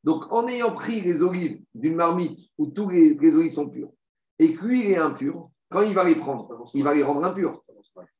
[0.02, 3.92] donc en ayant pris les olives d'une marmite où tous les, les olives sont pures,
[4.38, 7.62] et que l'huile est impure, quand il va les prendre, il va les rendre impurs.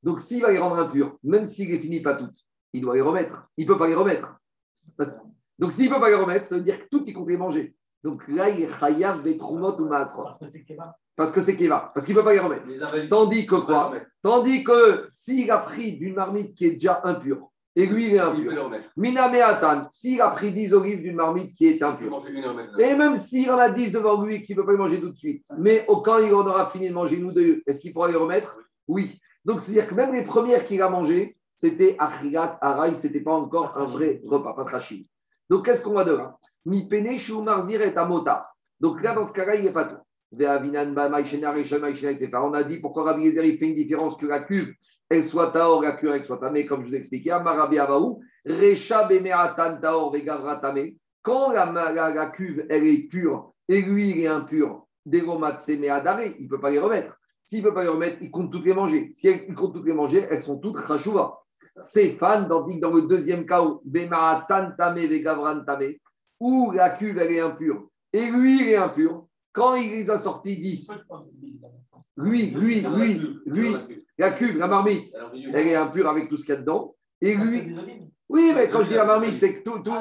[0.03, 2.39] Donc, s'il va les rendre impurs, même s'il ne les finit pas toutes,
[2.73, 3.49] il doit les remettre.
[3.57, 4.41] Il ne peut pas les remettre.
[5.59, 7.37] Donc, s'il ne peut pas les remettre, ça veut dire que tout, il compte les
[7.37, 7.75] manger.
[8.03, 10.31] Donc là, il est chayav betrumot ou maasrot.
[11.17, 11.91] Parce que c'est keva.
[11.95, 12.65] Parce qu'il ne peut pas les remettre.
[13.09, 17.87] Tandis que quoi Tandis que s'il a pris d'une marmite qui est déjà impure, et
[17.87, 18.71] lui, il est impur.
[18.97, 22.23] Miname Atan, s'il a pris 10 olives d'une marmite qui est impure,
[22.79, 25.11] et même s'il en a 10 devant lui qui ne peut pas les manger tout
[25.11, 27.93] de suite, mais au quand il en aura fini de manger nous deux, est-ce qu'il
[27.93, 28.57] pourra les remettre
[28.89, 29.19] Oui.
[29.45, 33.33] Donc, c'est-à-dire que même les premières qu'il a mangées, c'était Achirat, Araï, ce n'était pas
[33.33, 35.03] encore un vrai repas, pas trachim.
[35.49, 36.37] Donc, qu'est-ce qu'on va de là?
[36.65, 38.51] Mi pene marzir et amota.
[38.81, 39.97] Donc là, dans ce cas-là, il n'y a pas tout.
[40.35, 40.41] On
[42.55, 44.73] a dit pourquoi Rabbi Gezer il fait une différence que la cuve
[45.11, 47.31] elle soit taor, la cuve elle soit tamée, comme je vous ai expliqué.
[47.31, 50.97] Amarabi Avaou, Recha bemeratan taor vegavra tamé.
[51.21, 55.59] Quand la, la, la, cuve elle est pure et lui il est impur, degomat
[55.91, 57.15] adare, il ne peut pas les remettre.
[57.45, 59.13] S'il ne peut pas les remettre, il compte toutes les manger.
[59.15, 60.79] Si il compte toutes les manger, elles sont toutes.
[61.77, 66.01] C'est fan, dans, dans le deuxième cas bemeratan tamé vegavran tamé,
[66.41, 70.19] où la cuve elle est impure et lui il est impur quand il les a
[70.19, 70.91] sortis 10,
[72.17, 73.77] lui, lui, lui, lui,
[74.19, 76.95] la cuve, la marmite, elle est impure avec tout ce qu'il y a dedans.
[77.21, 77.75] Et lui,
[78.29, 79.95] oui, mais quand je dis la marmite, c'est que tout, tout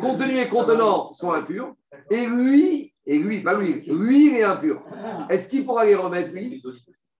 [0.00, 1.74] contenu et contenant sont impurs.
[2.10, 4.82] Et lui, et lui, pas lui, lui, il est impur.
[5.28, 6.62] Est-ce qu'il pourra les remettre, lui?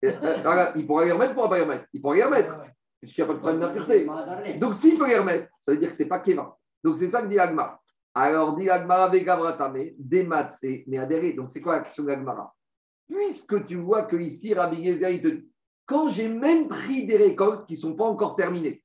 [0.04, 1.84] Euh, Il pourra les remettre, il ne pourra pas les remettre?
[1.92, 2.60] Il pourra les remettre,
[3.00, 4.58] puisqu'il n'y a pas de problème d'impureté.
[4.58, 6.56] Donc, s'il peut les remettre, ça veut dire que ce n'est pas Keva.
[6.84, 7.81] Donc, c'est ça que dit Agmar.
[8.14, 11.32] Alors, dit Agmara Vegavratame, Dematse, mais adhéré.
[11.32, 12.54] Donc, c'est quoi la question d'Agmara
[13.08, 15.52] Puisque tu vois que ici, Rabbi Gezer, te dit
[15.86, 18.82] quand j'ai même pris des récoltes qui ne sont pas encore terminées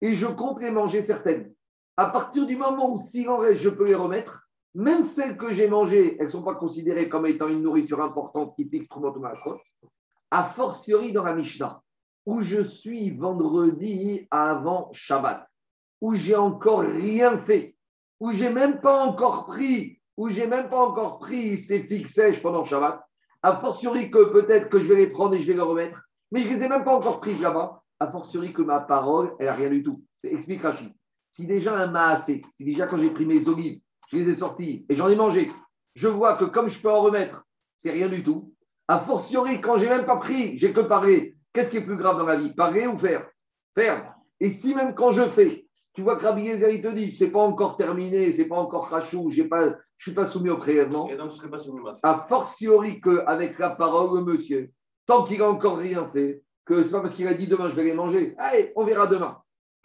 [0.00, 1.52] et je compte les manger certaines,
[1.96, 5.52] à partir du moment où s'il en reste, je peux les remettre, même celles que
[5.52, 9.58] j'ai mangées, elles ne sont pas considérées comme étant une nourriture importante typique Strumotomasot,
[10.30, 11.82] a fortiori dans la Mishnah,
[12.24, 15.46] où je suis vendredi avant Shabbat,
[16.00, 17.76] où j'ai encore rien fait
[18.20, 22.42] où j'ai même pas encore pris, où j'ai même pas encore pris ces figues sèches
[22.42, 23.00] pendant Shabbat,
[23.42, 26.42] a fortiori que peut-être que je vais les prendre et je vais les remettre, mais
[26.42, 29.54] je les ai même pas encore prises là-bas, a fortiori que ma parole, elle n'a
[29.54, 30.02] rien du tout.
[30.24, 30.92] Explique Rachid.
[31.30, 34.86] Si déjà un assez, si déjà quand j'ai pris mes olives, je les ai sorties
[34.88, 35.50] et j'en ai mangé,
[35.94, 37.44] je vois que comme je peux en remettre,
[37.76, 38.54] c'est rien du tout.
[38.88, 41.36] A fortiori, quand j'ai même pas pris, j'ai que parlé.
[41.52, 42.54] Qu'est-ce qui est plus grave dans la vie?
[42.54, 43.28] Parler ou faire?
[43.74, 44.14] Faire.
[44.40, 45.67] Et si même quand je fais,
[45.98, 48.86] tu vois que Rabbi Yezer, il te dit, c'est pas encore terminé, c'est pas encore
[48.86, 51.10] rachou, je ne suis pas soumis au prélèvement.
[52.04, 54.70] A fortiori qu'avec la parole, le monsieur,
[55.06, 57.74] tant qu'il n'a encore rien fait, que c'est pas parce qu'il a dit demain je
[57.74, 58.36] vais les manger.
[58.38, 59.38] Allez, on verra demain.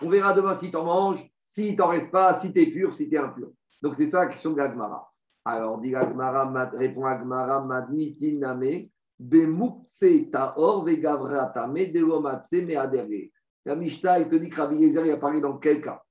[0.03, 2.93] On verra demain si tu en manges, si t'en reste pas, si tu es pur,
[2.93, 3.49] si tu es impur.
[3.81, 5.11] Donc c'est ça la question de l'Agmara.
[5.45, 6.47] Alors, dit l'Agmara,
[6.77, 13.31] répond Agmara, Madni Tiname, Bemukse Taor Vegavratame, Devomatse Me Adere.
[13.65, 16.01] La Mishnah, il te dit que Rabbi Yezer, il a parlé dans quel cas?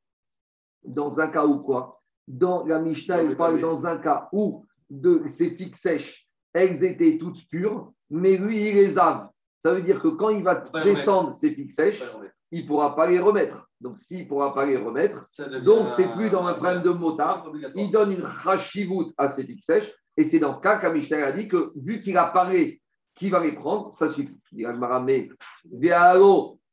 [0.84, 2.00] Dans un cas où quoi?
[2.26, 7.18] Dans la Mishnah, elle parle dans un cas où de ces figues sèches, elles étaient
[7.18, 9.30] toutes pures, mais lui, il les a.
[9.58, 12.02] Ça veut dire que quand il va descendre ces figues sèches,
[12.50, 13.68] il ne pourra pas les remettre.
[13.80, 15.26] Donc, s'il ne pourra pas les remettre,
[15.64, 17.50] donc c'est plus dans un problème de motard.
[17.74, 19.92] Il donne une rachivout à ses figues sèches.
[20.16, 22.82] Et c'est dans ce cas qu'Amishter a dit que vu qu'il a parlé
[23.14, 24.38] qu'il va les prendre, ça suffit.
[24.52, 24.66] Il dit
[25.04, 25.30] mais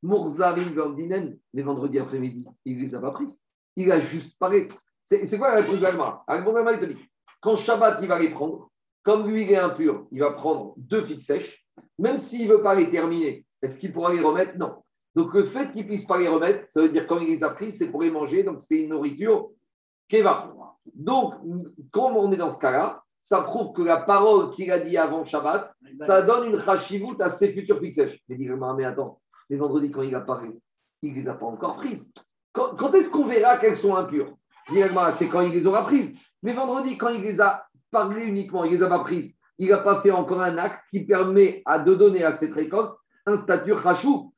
[0.02, 3.28] mais vendredi après-midi, il ne les a pas pris.
[3.76, 4.68] Il a juste parlé.
[5.04, 7.00] C'est quoi la réponse d'Agmara Agmara, il te dit
[7.42, 8.70] quand Shabbat, il va les prendre,
[9.04, 11.66] comme lui, il est impur, il va prendre deux figues sèches.
[11.98, 14.58] Même s'il ne veut pas les terminer, est-ce qu'il pourra les remettre?
[14.58, 14.84] Non.
[15.16, 17.44] Donc le fait qu'il ne puisse pas les remettre, ça veut dire quand il les
[17.44, 19.50] a pris, c'est pour les manger, donc c'est une nourriture
[20.08, 20.54] qui va.
[20.94, 21.36] Donc,
[21.92, 25.24] comme on est dans ce cas-là, ça prouve que la parole qu'il a dit avant
[25.24, 28.02] Shabbat, ça donne une chachivout à ses futurs fixes.
[28.28, 30.60] Mais dit mais attends, les vendredis, quand il a parlé,
[31.02, 32.12] il ne les a pas encore prises.
[32.52, 34.36] Quand, est-ce qu'on verra qu'elles sont impures?
[35.14, 36.18] C'est quand il les aura prises.
[36.44, 39.70] Mais vendredi, quand il les a parlé uniquement, il ne les a pas prises, il
[39.70, 42.94] n'a pas fait encore un acte qui permet à de donner à cette récolte
[43.26, 44.34] un statut chachou.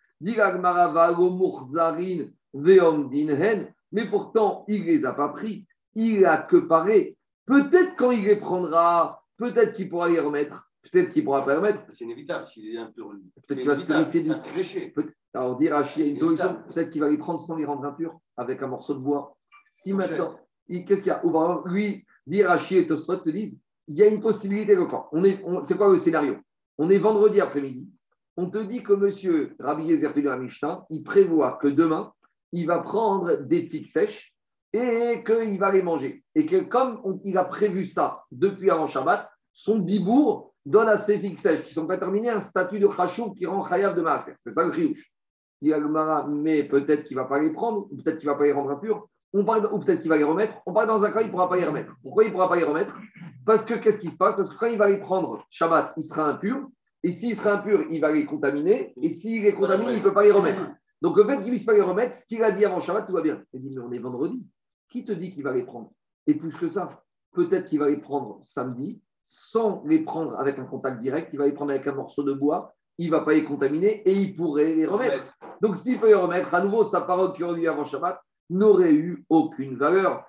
[3.91, 5.65] Mais pourtant, il ne les a pas pris.
[5.95, 7.17] Il a que paré.
[7.45, 10.70] Peut-être quand il les prendra, peut-être qu'il pourra les remettre.
[10.83, 11.83] Peut-être qu'il pourra remettre.
[11.89, 13.13] C'est inévitable s'il est impur.
[13.47, 17.09] Peut-être qu'il va se purifier du peut Alors, dire à une solution, peut-être qu'il va
[17.09, 19.37] les prendre sans les rendre impurs avec un morceau de bois.
[19.75, 21.21] Si maintenant, qu'est-ce qu'il y a?
[21.65, 25.23] Lui, dire à et Tosfot te disent il y a une possibilité de quoi on
[25.23, 26.37] est, C'est quoi le scénario?
[26.77, 27.89] On est vendredi après-midi.
[28.37, 32.13] On te dit que monsieur Rabbi Yezer Mishnah, il prévoit que demain,
[32.51, 34.33] il va prendre des figues sèches
[34.73, 36.23] et qu'il va les manger.
[36.35, 41.19] Et que comme il a prévu ça depuis avant Shabbat, son dibour donne à ces
[41.19, 44.34] figues sèches qui sont pas terminées un statut de chachou qui rend chayav de maaser.
[44.41, 45.12] C'est ça le riouche.
[45.62, 48.38] Il y a mais peut-être qu'il ne va pas les prendre, peut-être qu'il ne va
[48.38, 50.56] pas les rendre impurs, ou peut-être qu'il va les remettre.
[50.65, 51.93] On parle dans un cas, il ne pourra pas les remettre.
[52.02, 52.97] Pourquoi il ne pourra pas les remettre?
[53.45, 54.36] Parce que qu'est-ce qui se passe?
[54.36, 56.67] Parce que quand il va les prendre Shabbat, il sera impur.
[57.04, 58.93] Et s'il sera impur, il va les contaminer.
[59.02, 60.62] Et s'il les contamine, il ne peut pas les remettre.
[61.02, 63.08] Donc le fait qu'il ne puisse pas les remettre, ce qu'il a dit avant Shabbat,
[63.08, 63.41] tout va bien.
[63.54, 64.45] Il dit, mais on est vendredi.
[64.89, 65.91] Qui te dit qu'il va les prendre?
[66.28, 70.65] Et plus que ça, peut-être qu'il va les prendre samedi, sans les prendre avec un
[70.65, 71.29] contact direct.
[71.34, 72.73] Il va les prendre avec un morceau de bois.
[72.97, 75.23] Il ne va pas les contaminer et il pourrait les remettre.
[75.62, 78.93] Donc s'il peut les remettre, à nouveau, sa parole qui aurait dit avant Shabbat, n'aurait
[78.93, 80.25] eu aucune valeur.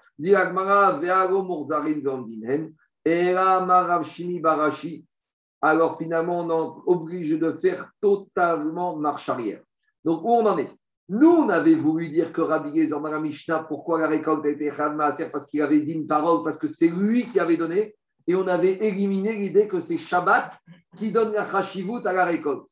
[5.65, 9.61] Alors finalement, on est obligé de faire totalement marche arrière.
[10.05, 10.71] Donc où on en est?
[11.09, 15.31] Nous, on avait voulu dire que Rabbi Gezer Mishnah, pourquoi la récolte a été Maaser?
[15.31, 17.95] Parce qu'il avait dit une parole, parce que c'est lui qui avait donné.
[18.27, 20.59] Et on avait éliminé l'idée que c'est Shabbat
[20.97, 22.67] qui donne la chashivut à la récolte.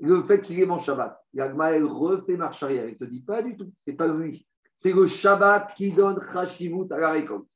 [0.00, 1.18] Le fait qu'il est mon Shabbat.
[1.32, 2.86] Yagma, elle refait marche arrière.
[2.86, 3.70] Il ne te dit pas du tout.
[3.76, 7.46] C'est pas lui c'est le Shabbat qui donne Chashivut à la récolte.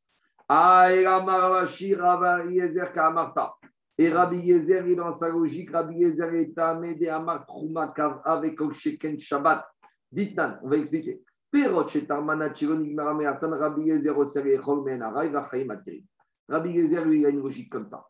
[3.98, 8.58] Et Rabbi Yezer, est dans sa logique, Rabbi Yezer est amédé à Martrouma Kav avec
[8.72, 9.64] Sheken Shabbat.
[10.10, 11.20] Dites-nous, on va expliquer.
[11.52, 16.02] Perot Shetarmana Chironik Marameatan, Rabbi Yezer Oser Echol Men Arai Vachaim Atiri.
[16.50, 18.06] Rabbi Yezer, lui, il a une logique comme ça.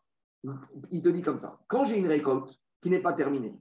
[0.89, 1.59] Il te dit comme ça.
[1.67, 2.51] Quand j'ai une récolte
[2.81, 3.53] qui n'est pas terminée,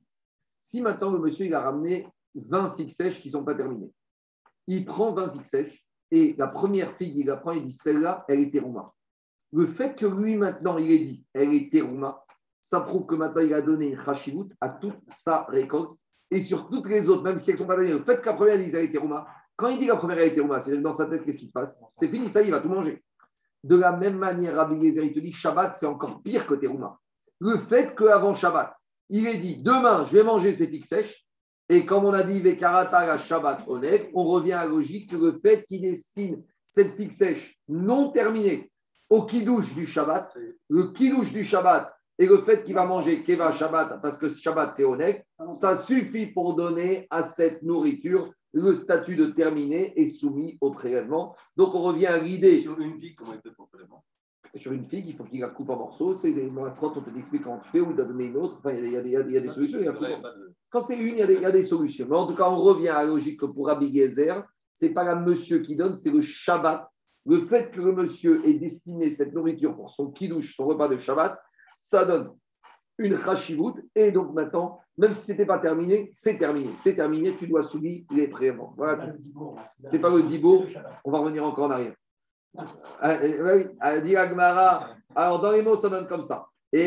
[0.63, 3.93] si maintenant le monsieur il a ramené 20 figues sèches qui ne sont pas terminées,
[4.67, 8.25] il prend 20 figues sèches et la première figue, il la prend, il dit celle-là,
[8.29, 8.93] elle est terouma.
[9.53, 12.25] Le fait que lui, maintenant, il ait dit elle est terouma,
[12.63, 15.93] ça prouve que maintenant, il a donné une chashivut à toute sa récolte
[16.31, 17.93] et sur toutes les autres, même si elles ne sont pas données.
[17.93, 20.19] Le fait que la première dise elle est terouma, quand il dit que la première
[20.19, 21.79] elle est terouma, c'est dans sa tête, qu'est-ce qui se passe?
[21.97, 23.05] C'est fini, ça, il va tout manger.
[23.63, 26.99] De la même manière, Rabbi Yezer, Shabbat, c'est encore pire que terouma.
[27.41, 28.75] Le fait qu'avant Shabbat,
[29.11, 31.27] il ait dit demain, je vais manger ces figues sèches,
[31.69, 35.39] et comme on a dit, Vekarata Shabbat Onek, on revient à la logique que le
[35.41, 38.71] fait qu'il destine cette figue sèche non terminée
[39.09, 40.37] au kidouche du Shabbat,
[40.69, 44.73] le kidouche du Shabbat et le fait qu'il va manger Keva Shabbat, parce que Shabbat
[44.75, 50.59] c'est Onek, ça suffit pour donner à cette nourriture le statut de terminé et soumis
[50.61, 51.37] au prélèvement.
[51.57, 52.61] Donc on revient à l'idée.
[52.61, 54.05] Sur une figue, comment il fait pour prélèvement?
[54.57, 56.15] Sur une figue, il faut qu'il la coupe en morceaux.
[56.15, 58.57] C'est dans la on te explique comment tu fais ou donner une autre.
[58.59, 59.79] Enfin, il y a, il y a, il y a des solutions.
[60.71, 62.07] Quand c'est une, il y, a des, il y, a des, solutions.
[62.11, 64.93] Mais en tout cas, on revient à la logique que pour Rabbi Gezer, ce n'est
[64.93, 66.89] pas le monsieur qui donne, c'est le Shabbat.
[67.27, 70.99] Le fait que le monsieur ait destiné cette nourriture pour son kidouche, son repas de
[70.99, 71.39] Shabbat,
[71.79, 72.33] ça donne
[73.01, 73.75] une chashivut.
[73.97, 76.71] Et donc maintenant, même si ce n'était pas terminé, c'est terminé.
[76.77, 78.75] C'est terminé, tu dois soumettre les prévents.
[78.77, 79.15] Voilà.
[79.85, 80.65] C'est pas le dibo.
[81.05, 81.95] On va revenir encore en arrière.
[83.01, 83.65] Ah, euh,
[85.15, 86.47] Alors, dans les mots, ça donne comme ça.
[86.73, 86.79] De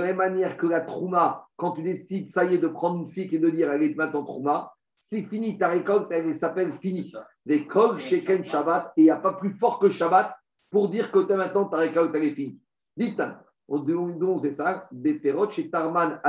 [0.00, 3.08] la même manière que la trouma, quand tu décides, ça y est, de prendre une
[3.08, 7.12] figue et de dire elle est maintenant trouma, c'est fini, ta récolte, elle s'appelle fini.
[7.46, 10.34] Les kol, sheken, Shabbat, et il n'y a pas plus fort que Shabbat
[10.70, 12.60] pour dire que maintenant ta récolte, elle est finie.
[12.96, 13.20] Dites,
[13.68, 16.20] on c'est ça, des chez Tarman,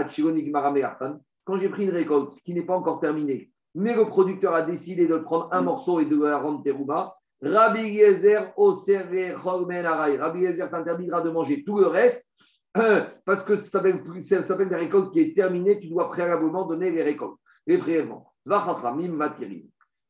[1.43, 5.07] quand j'ai pris une récolte qui n'est pas encore terminée, mais le producteur a décidé
[5.07, 11.29] de prendre un morceau et de la rendre terouma, Rabbi Yezer, Rabbi Yezer t'interdira de
[11.29, 12.27] manger tout le reste
[13.25, 17.39] parce que ça s'appelle des récoltes qui est terminée, tu dois préalablement donner les récoltes,
[17.65, 18.33] les prélèvements.
[18.45, 19.35] Va Chachamim, va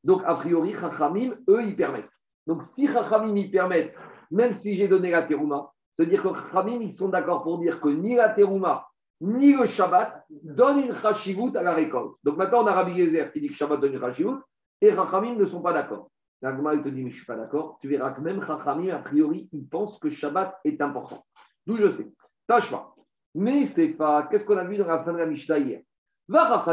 [0.04, 2.10] Donc, a priori, Chachamim, eux, ils permettent.
[2.46, 3.94] Donc, si Chachamim, ils permettent,
[4.32, 7.90] même si j'ai donné la terouma, c'est-à-dire que Chachamim, ils sont d'accord pour dire que
[7.90, 8.88] ni la terouma,
[9.20, 12.16] ni le Shabbat donnent une chashivut à la récolte.
[12.24, 14.38] Donc maintenant, on a Rabbi Yezer qui dit que Shabbat donne une chashivut,
[14.80, 16.12] et Chachamim ne sont pas d'accord.
[16.42, 17.80] L'Agma, il te dit, mais je ne suis pas d'accord.
[17.82, 21.24] Tu verras que même Chachamim, a priori, il pense que Shabbat est important.
[21.66, 22.14] D'où je sais.
[22.48, 22.94] Tâche pas.
[23.34, 24.28] Mais c'est pas.
[24.30, 25.82] Qu'est-ce qu'on a vu dans la fin de la Mishnah hier?
[26.28, 26.64] Va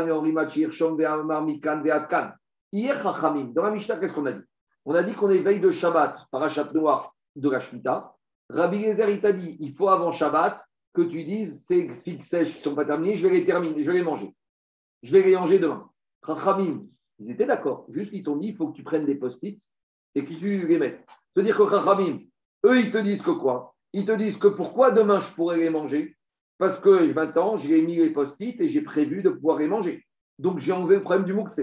[2.72, 4.44] Hier, Chachamim, dans la Mishnah, qu'est-ce qu'on a dit?
[4.84, 8.14] On a dit qu'on est veille de Shabbat, parachat noir de la Shemitah.
[8.50, 12.50] Rabbi Yezer, il t'a dit, il faut avant Shabbat que tu dises ces figues sèches
[12.50, 14.34] qui ne sont pas terminées, je vais les terminer, je vais les manger.
[15.02, 15.90] Je vais les manger demain.
[16.24, 16.86] Chachamim,
[17.18, 17.86] ils étaient d'accord.
[17.90, 19.60] Juste, ils t'ont dit, il faut que tu prennes des post-it
[20.14, 21.04] et que tu les mettes.
[21.32, 22.18] C'est-à-dire que Chachamim,
[22.64, 23.74] eux, ils te disent que quoi?
[23.92, 26.16] Ils te disent que pourquoi demain je pourrais les manger?
[26.58, 30.04] Parce que maintenant, j'ai mis les post-it et j'ai prévu de pouvoir les manger.
[30.38, 31.60] Donc, j'ai enlevé le problème du moukse.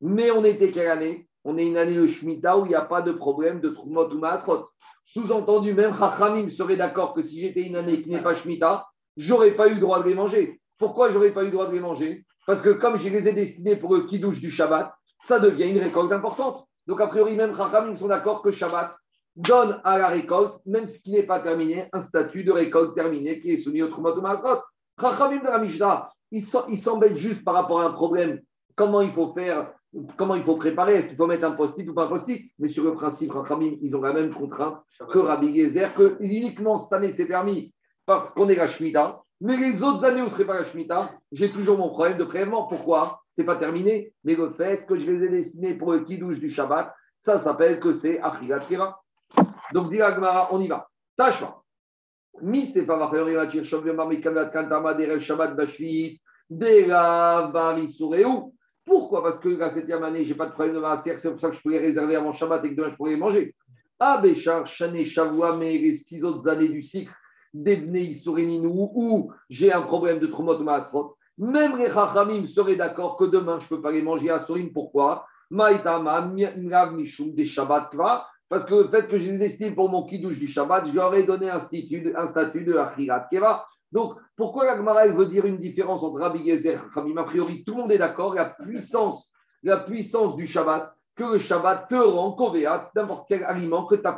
[0.00, 3.02] Mais on était quelle On est une année de Shemitah où il n'y a pas
[3.02, 4.68] de problème de Trumot ou Maasrot.
[5.04, 9.52] Sous-entendu, même Chachamim serait d'accord que si j'étais une année qui n'est pas Shemitah, j'aurais
[9.52, 10.60] pas eu le droit de les manger.
[10.78, 12.24] Pourquoi j'aurais pas eu le droit de les manger?
[12.46, 15.78] Parce que comme je les ai destinés pour le kidouche du Shabbat, ça devient une
[15.78, 16.64] récolte importante.
[16.86, 18.94] Donc, a priori, même Chachamim sont d'accord que Shabbat,
[19.36, 23.40] donne à la récolte, même ce qui n'est pas terminé, un statut de récolte terminée
[23.40, 24.60] qui est soumis au Trumat ou Masrot.
[25.00, 28.40] Chachamim de la Mishnah, il s'embête juste par rapport à un problème.
[28.76, 29.72] Comment il faut faire
[30.16, 32.68] Comment il faut préparer Est-ce qu'il faut mettre un post-it ou pas un post-it Mais
[32.68, 34.80] sur le principe, Chachamim, ils ont la même contrainte
[35.12, 37.74] que Rabbi Gezer, que uniquement cette année c'est permis
[38.06, 39.20] parce qu'on est la Shemitah.
[39.40, 42.18] Mais les autres années où ce ne serait pas la Shemitah, j'ai toujours mon problème
[42.18, 42.68] de prélèvement.
[42.68, 44.12] Pourquoi Ce n'est pas terminé.
[44.22, 47.80] Mais le fait que je les ai destinés pour le kidouche du Shabbat, ça s'appelle
[47.80, 49.00] que c'est Achigat Kira.
[49.72, 50.00] Donc, dit
[50.50, 50.88] on y va.
[51.16, 51.44] Tâche
[52.42, 53.10] Mi c'est pas
[53.60, 55.56] Shabbat
[58.90, 61.38] Pourquoi Parce que la septième année, je n'ai pas de problème de ma c'est pour
[61.38, 63.54] ça que je les réserver avant Shabbat et que demain je pourrais les manger.
[64.00, 67.14] Ah, Béchar, Chané, Shavua, mais les six autres années du cycle,
[67.54, 73.26] d'Ebne Isuréninou, où j'ai un problème de Trumot Maasrot, même les Chachamim seraient d'accord que
[73.26, 74.72] demain je ne peux pas les manger à Sorim.
[74.72, 75.24] Pourquoi?
[78.48, 81.14] Parce que le fait que je les estime pour mon kidouche du Shabbat, je leur
[81.14, 83.64] ai donné un statut, un statut de Achirat Keva.
[83.92, 87.64] Donc, pourquoi la Gemara veut dire une différence entre Rabbi Gezer et Rabbi A priori,
[87.64, 89.30] tout le monde est d'accord, la puissance,
[89.62, 94.06] la puissance du Shabbat, que le Shabbat te rend kovéat n'importe quel aliment que tu
[94.06, 94.16] as,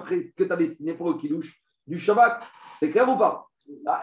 [0.52, 2.42] as, destiné pour le kidouche du Shabbat.
[2.78, 3.46] C'est clair ou pas?
[3.86, 4.02] Ah,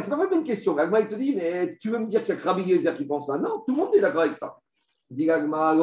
[0.00, 0.76] c'est pas même une question.
[0.76, 2.96] Agma, il te dit, mais tu veux me dire qu'il y a que Rabbi Gezer
[2.96, 3.38] qui pense ça?
[3.38, 4.56] Non, tout le monde est d'accord avec ça.
[5.10, 5.74] Dit Agma,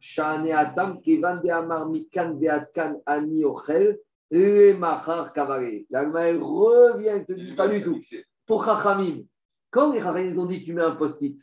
[0.00, 4.00] Shane Atam, Kevan de Amar Mikan Beatkan Ani Ochel,
[4.32, 5.84] Le Machar Kavare.
[5.90, 8.00] L'Allemagne revient, il te dit pas du tout.
[8.46, 9.22] Pour Chachamim,
[9.70, 11.38] quand les Chachamim ont dit tu mets un post-it,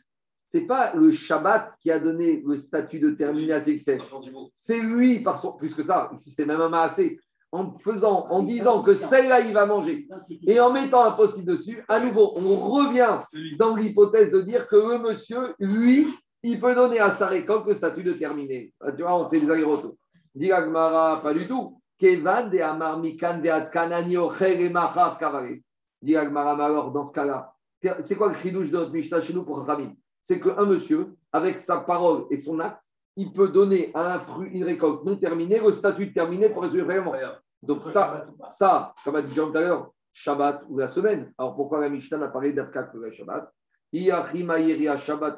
[0.48, 3.62] c'est pas le Shabbat qui a donné le statut de terminé à
[4.52, 7.18] C'est lui, par son, plus que ça, ici c'est même un assez,
[7.52, 10.08] en faisant, en disant que celle-là il va manger
[10.46, 13.18] et en mettant un post-it dessus, à nouveau, on revient
[13.58, 16.06] dans l'hypothèse de dire que le monsieur, lui,
[16.42, 18.72] il peut donner à sa récolte le statut de terminé.
[18.80, 19.96] Ah, tu vois, on fait des allers-retours.
[20.34, 21.80] Dit pas du tout.
[21.98, 25.58] Kevan de Amar Mikan de Adkanani Ocher et Machar Kavare.
[26.02, 27.54] Dit alors dans ce cas-là,
[28.00, 31.58] c'est quoi le chidouche de notre Mishnah chez nous pour Ramim C'est qu'un monsieur, avec
[31.58, 32.84] sa parole et son acte,
[33.16, 36.62] il peut donner à un fruit, une récolte non terminée, le statut de terminé pour
[36.62, 37.14] résoudre vraiment.
[37.62, 41.32] Donc ça, ça, comme a dit Jean tout à l'heure, Shabbat ou la semaine.
[41.36, 43.52] Alors pourquoi la Mishnah n'a parlé d'Afka que le Shabbat?
[43.92, 45.36] Shabbat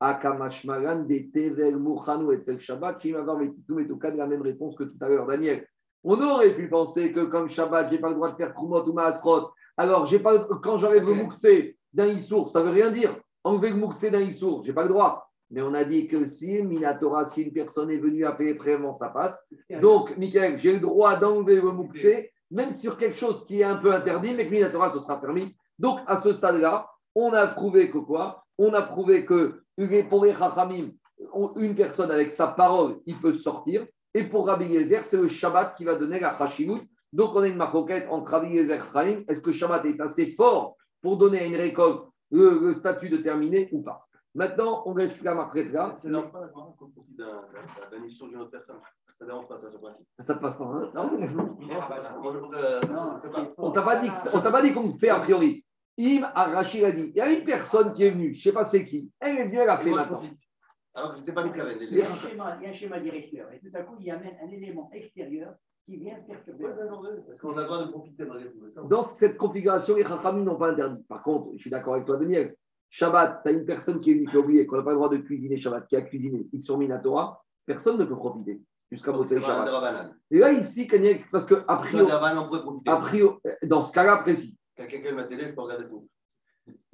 [0.00, 5.28] Akamashmaran de Tevel Mouchanou et Shabbat, qui m'a la même réponse que tout à l'heure,
[5.28, 5.64] Daniel.
[6.04, 8.84] On aurait pu penser que comme Shabbat, je n'ai pas le droit de faire Krumot
[8.88, 9.50] ou Maasrot.
[9.76, 11.46] Alors, j'ai pas, quand j'enlève le Moukse
[11.92, 13.16] d'un Issour, ça ne veut rien dire.
[13.44, 15.30] Enlever le Moukse d'un Issour, je n'ai pas le droit.
[15.50, 19.08] Mais on a dit que si Minatora, si une personne est venue payer préalablement, ça
[19.08, 19.38] passe.
[19.80, 22.06] Donc, Michael, j'ai le droit d'enlever le Moukse,
[22.50, 25.54] même sur quelque chose qui est un peu interdit, mais que Minatora, ce sera permis.
[25.78, 28.44] Donc, à ce stade-là, on a prouvé que quoi?
[28.58, 29.62] On a prouvé que
[30.08, 30.34] pour les
[31.56, 33.86] une personne avec sa parole, il peut sortir.
[34.14, 36.82] Et pour Rabbi Yezer, c'est le Shabbat qui va donner la Hashimut.
[37.12, 39.24] Donc, on a une maroquette entre Rabbi Yezer et Chachamim.
[39.28, 43.18] Est-ce que le Shabbat est assez fort pour donner à une récolte le, statut de
[43.18, 44.06] terminé ou pas?
[44.34, 45.94] Maintenant, on reste là, après là.
[45.96, 46.40] Ça ne dérange pas
[47.90, 48.76] d'un issue d'une autre personne.
[49.18, 50.06] Ça ne dérange pas, ça, ce principe.
[50.20, 50.64] Ça ne passe pas.
[50.64, 50.90] hein?
[50.94, 51.10] Non?
[53.58, 55.64] On t'a pas dit, on t'a pas dit qu'on fait a priori.
[55.98, 58.52] Im Arachi a dit, il y a une personne qui est venue, je ne sais
[58.52, 59.12] pas c'est qui.
[59.20, 60.16] Elle est venue, elle a fait maintenant.
[60.16, 60.38] profite.
[60.94, 61.78] Alors que je n'étais pas mis Kaven.
[61.80, 63.50] Il y, a un schéma, il y a un schéma directeur.
[63.52, 65.54] Et tout à coup, il amène un élément extérieur
[65.86, 66.64] qui vient perturber.
[66.64, 68.70] Parce qu'on a le droit de profiter malgré tout.
[68.74, 68.82] ça.
[68.82, 71.02] Dans cette configuration, les Chachamim n'ont pas interdit.
[71.04, 72.54] Par contre, je suis d'accord avec toi, Daniel.
[72.90, 74.96] Shabbat, tu as une personne qui est venue, qui a oublié qu'on n'a pas le
[74.96, 78.16] droit de cuisiner Shabbat, qui a cuisiné, ils sont mis la Torah, personne ne peut
[78.16, 80.12] profiter jusqu'à le un Shabbat.
[80.30, 80.86] Et là, ici,
[81.30, 85.54] parce que, a priori, a dans ce cas-là précis, Quand quelqu'un allume la télé, je
[85.54, 86.06] peux regarder tout.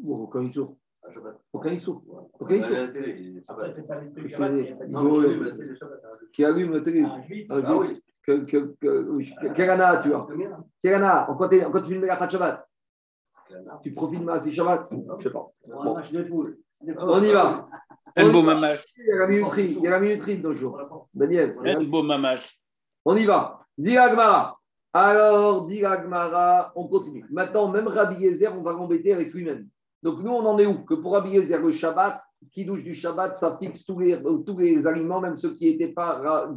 [0.05, 1.37] oh, aucun issou, Ah, Shabbat.
[1.53, 2.23] aucun issou, Ouais.
[2.41, 3.75] aucun issou, La télé, il- Après, Shabbat.
[3.75, 4.29] c'est pas l'esprit
[6.33, 7.03] qui allume la télé.
[7.03, 7.79] Un juif, Un Ah juif.
[7.81, 8.03] oui.
[8.27, 10.27] Que, que, que, oui, quel ana tu as
[10.83, 12.69] Quel ana Quand, tu fais une méga Shabbat,
[13.83, 14.89] tu profites de Maasé Shabbat?
[15.19, 15.47] Je sais pas.
[15.67, 15.97] Bon,
[16.99, 17.69] on y va.
[18.17, 18.43] Va.
[18.43, 18.85] mamache.
[18.97, 21.09] Il y a la minuterie, il y a la minuterie de nos jours.
[21.15, 22.59] Daniel, Un beau mamache.
[23.05, 23.61] on y va.
[23.77, 24.59] Dis Agmara.
[24.93, 27.25] Alors, dit Agmara, on continue.
[27.31, 29.69] Maintenant, même Rabbi Yezer, on va l'embêter avec lui-même.
[30.03, 30.85] Donc, nous, on en est où?
[30.85, 32.23] Que pour Rabbi Yezer, le Shabbat,
[32.53, 35.93] qui douche du Shabbat, ça fixe tous les, tous les aliments, même ceux qui n'étaient
[35.93, 36.49] pas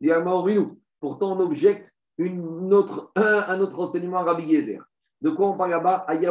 [0.00, 0.78] nous.
[1.00, 4.82] Pourtant, on objecte une autre, un, un autre enseignement à Rabbi Yezer.
[5.20, 6.06] De quoi on parle là-bas?
[6.12, 6.26] Il y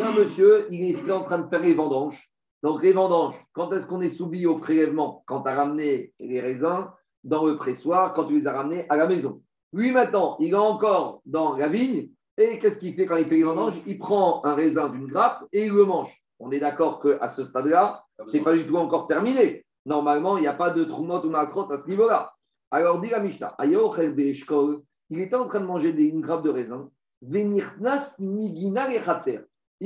[0.00, 2.18] a un monsieur, il est en train de faire les vendanges.
[2.62, 5.22] Donc, les vendanges, quand est-ce qu'on est soumis au prélèvement?
[5.26, 6.88] Quand tu as ramené les raisins
[7.22, 9.42] dans le pressoir, quand tu les as ramenés à la maison.
[9.72, 12.08] Lui, maintenant, il est encore dans la vigne.
[12.38, 15.44] Et qu'est-ce qu'il fait quand il fait les vendanges Il prend un raisin d'une grappe
[15.52, 16.12] et il le mange.
[16.38, 19.64] On est d'accord qu'à ce stade-là, c'est pas du tout encore terminé.
[19.86, 22.34] Normalement, il n'y a pas de troumot ou masrot à ce niveau-là.
[22.70, 23.56] Alors, dit la Mishnah,
[25.08, 26.90] il était en train de manger une grappe de raisin.
[27.22, 27.36] Il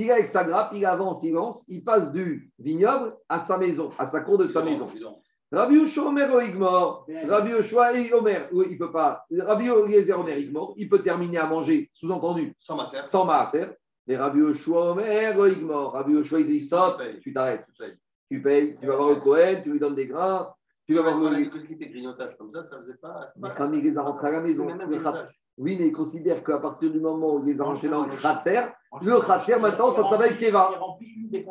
[0.07, 3.91] est avec sa grappe, il avance en silence, il passe du vignoble à sa maison,
[3.99, 4.87] à sa cour de sa maison.
[5.53, 9.25] Rabbi Yoshua Omer Oigmor, Rabbi Yoshua et Omer, oui, il peut pas.
[9.37, 13.07] Rabbi Eliezer Omer Igmor, il peut terminer à manger, sous-entendu, Sans ma serre.
[13.07, 13.67] sans maaser.
[14.07, 17.67] Mais Rabbi Yoshua Omer Oigmor, Rabbi Yoshua il dit stop, tu t'arrêtes,
[18.31, 20.53] tu payes, tu vas voir le Cohen, tu lui donnes des grains,
[20.87, 21.37] tu vas voir le.
[21.45, 23.33] dit que ce qui était grignotage comme ça, ça faisait pas.
[23.37, 24.69] Mais quand il les a rentrés à la maison,
[25.59, 28.63] Oui, mais il considère qu'à partir du moment où il les a dans le Kratzer,
[29.03, 30.71] le Kratzer maintenant, ça s'appelle Keva.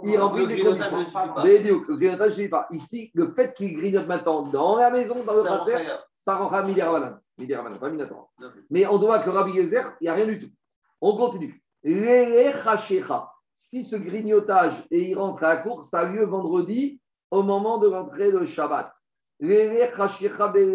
[0.04, 1.06] Il remplit des conditions.
[1.44, 2.68] Mais le grignotage, je ne pas.
[2.72, 5.78] Ici, le fait qu'il grignote maintenant dans la maison, dans le Kratzer,
[6.18, 7.20] ça rend Midi Ravanan.
[7.38, 8.28] Midi Ravanan, pas Minatora.
[8.70, 10.52] Mais on doit que Rabbi Yezer, il n'y a rien du tout.
[11.02, 11.64] On continue.
[13.54, 17.00] Si ce grignotage et il rentre à la cour, ça a lieu vendredi
[17.32, 18.92] au moment de l'entrée de Shabbat.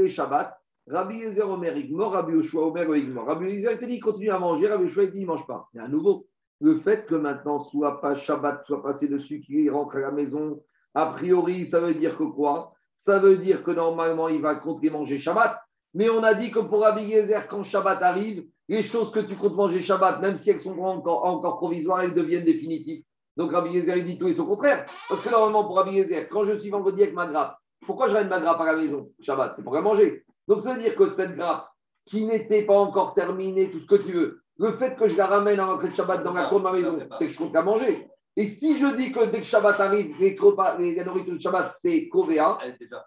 [0.08, 0.58] Shabbat.
[0.86, 3.26] Rabbi Yezer Omer Igmor, Rabbi Yoshua Omer Igmor.
[3.26, 5.28] Rabbi Yezer il te dit il continue à manger, Rabbi Yoshua il dit il ne
[5.28, 5.68] mange pas.
[5.72, 6.26] Mais à nouveau,
[6.60, 10.62] le fait que maintenant soit pas Shabbat, soit passé dessus, qu'il rentre à la maison,
[10.94, 12.74] a priori, ça veut dire que quoi?
[12.94, 15.58] Ça veut dire que normalement, il va compter manger Shabbat.
[15.94, 19.36] Mais on a dit que pour Rabbi Yezer, quand Shabbat arrive, les choses que tu
[19.36, 23.04] comptes manger Shabbat, même si elles sont encore, encore provisoires, elles deviennent définitives.
[23.36, 24.84] Donc Rabbi Yezer, il dit tout et son contraire.
[25.08, 27.56] Parce que normalement, pour Rabbi Yezer, quand je suis vendredi avec ma grappe,
[27.86, 29.10] pourquoi je ramène ma grappe à la maison?
[29.20, 30.23] Shabbat, c'est pour la manger.
[30.48, 31.68] Donc ça veut dire que cette grappe,
[32.06, 35.26] qui n'était pas encore terminée, tout ce que tu veux, le fait que je la
[35.26, 37.54] ramène à l'entrée de Shabbat dans la cour de ma maison, c'est que je compte
[37.54, 38.08] la manger.
[38.36, 41.70] Et si je dis que dès que Shabbat arrive, les, repas, la nourriture de Shabbat,
[41.70, 42.58] c'est déjà.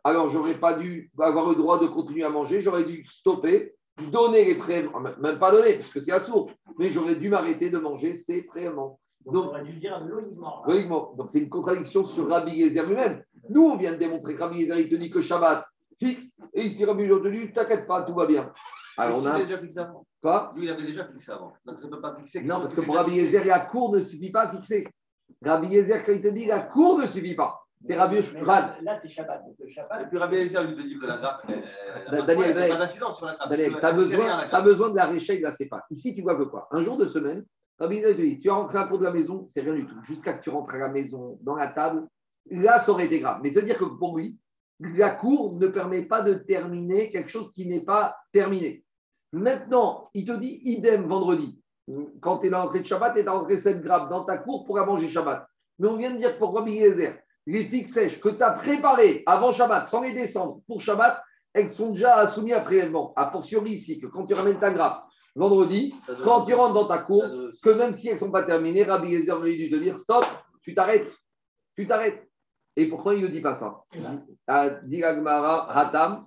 [0.04, 3.76] alors j'aurais pas dû avoir le droit de continuer à manger, j'aurais dû stopper,
[4.12, 7.78] donner les prélèvements, même pas donner, parce que c'est assourd, mais j'aurais dû m'arrêter de
[7.78, 9.00] manger ces prélèvements.
[9.26, 10.64] Donc, Donc, on aurait dû dire de l'eau uniquement.
[10.66, 13.22] logiquement, donc c'est une contradiction sur Rabbi Yezer lui-même.
[13.50, 15.66] Nous, on vient de démontrer que Rabbi Yezer, il te dit que Shabbat
[16.00, 18.52] fixe, et ici Rabbi Yezer dit, t'inquiète pas, tout va bien.
[18.98, 20.06] Alors on il a avait déjà fixé avant.
[20.22, 21.54] pas Lui, il avait déjà fixé avant.
[21.66, 22.44] Donc ça ne peut pas fixer.
[22.44, 23.16] Non, parce que pour Rabbi.
[23.16, 24.88] Yezer, la cour ne suffit pas à fixer.
[25.44, 28.76] Rabbi Yezer, quand il te dit la cour ne suffit pas, c'est Rabbi Yoshua.
[28.82, 29.44] Là, c'est Shabbat.
[29.46, 31.48] Donc, le Et puis Rabbi Eliezer lui te dit que la grappe.
[31.48, 32.70] Daniel, Daniel.
[32.70, 33.50] Pas d'incidence sur la grappe.
[33.50, 35.86] Daniel, parce tu as besoin, de la réchaille de la CEPA.
[35.92, 37.46] Ici, tu vois que quoi Un jour de semaine,
[37.80, 39.76] Rabbi Yezer te dit tu es rentré à la cour de la maison, c'est rien
[39.76, 39.96] du tout.
[40.04, 42.08] Jusqu'à que tu rentres à la maison, dans la table,
[42.50, 43.40] là, ça aurait été grave.
[43.44, 44.40] Mais c'est-à-dire que pour lui,
[44.80, 48.84] la cour ne permet pas de terminer quelque chose qui n'est pas terminé.
[49.34, 51.60] Maintenant, il te dit idem vendredi.
[52.22, 54.66] Quand tu es dans l'entrée de Shabbat, tu es rentré cette grappe dans ta cour
[54.66, 55.48] pour manger Shabbat.
[55.80, 59.24] Mais on vient de dire pour Rabbi Yezer, les figues sèches que tu as préparées
[59.26, 61.22] avant Shabbat, sans les descendre pour Shabbat,
[61.54, 63.14] elles sont déjà soumises à prélèvement.
[63.16, 65.06] A fortiori ici, que quand tu ramènes ta grappe
[65.36, 67.24] vendredi, quand tu rentres dans ta cour,
[67.64, 70.26] que même si elles ne sont pas terminées, Rabbi Yezer lui dit de dire stop,
[70.62, 71.16] tu t'arrêtes,
[71.76, 72.27] tu t'arrêtes.
[72.80, 73.84] Et pourtant, il ne dit pas ça.
[74.46, 74.80] Ah,
[75.70, 76.26] Hatam.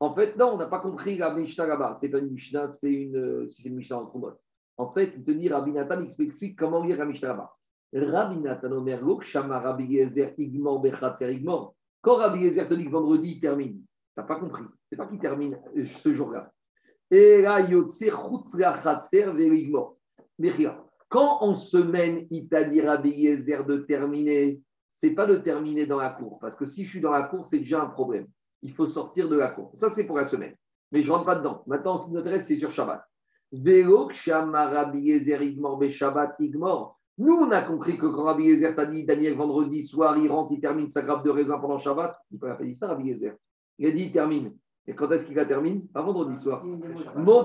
[0.00, 1.96] En fait, non, on n'a pas compris la Mishnah là-bas.
[2.00, 4.38] C'est pas une Mishnah, c'est une, euh, une Mishnah en combat.
[4.78, 7.54] En fait, il te dit, Rabbi Nathan explique comment lire la Mishnah là-bas.
[7.92, 11.74] Rabbi Nathan Omer Lok, Shama Rabbi Yezer, Igmor Bechatzer Igmor.
[12.00, 13.84] Quand Rabbi Yezer te dit que vendredi, il termine, tu
[14.16, 14.64] n'as pas compris.
[14.88, 16.50] C'est pas qu'il termine euh, ce jour-là.
[17.10, 19.96] Et là, Yotse Chutzra Chatzer Verigmor.
[20.38, 24.60] Regarde, quand en semaine, il t'a dit Rabbi Yezer de terminer,
[24.92, 26.38] c'est pas de terminer dans la cour.
[26.40, 28.26] Parce que si je suis dans la cour, c'est déjà un problème.
[28.62, 29.72] Il faut sortir de la cour.
[29.74, 30.54] Ça, c'est pour la semaine.
[30.92, 31.62] Mais je ne rentre pas dedans.
[31.66, 33.04] Maintenant, ce qui nous intéresse, c'est sur Shabbat.
[37.20, 40.52] Nous, on a compris que quand Rabbi Yezer t'a dit, Daniel, vendredi soir, il rentre,
[40.52, 43.34] il termine sa grappe de raisin pendant Shabbat, il n'a pas dit ça, Rabbi Yezer.
[43.78, 44.54] Il a dit, il termine.
[44.86, 45.88] Et quand est-ce qu'il la termine?
[45.88, 46.62] Pas vendredi soir.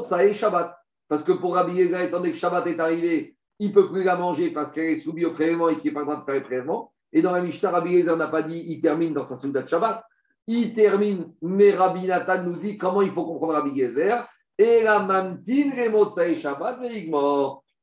[0.04, 0.76] ça est Shabbat.
[1.08, 4.04] Parce que pour Rabbi Yezer, étant donné que Shabbat est arrivé, il ne peut plus
[4.04, 6.26] la manger parce qu'elle est soumise au prélèvement et qu'il n'est pas en train de
[6.26, 6.92] faire le prélèvement.
[7.12, 9.70] Et dans la Mishnah, Rabbi Yezer n'a pas dit, il termine dans sa Souda de
[9.70, 10.04] Shabbat.
[10.48, 14.28] Il termine, mais Rabbi Nathan nous dit comment il faut comprendre Rabbi Yezer.
[14.58, 17.08] Et la mamtine, les Motsaï Shabbat, mais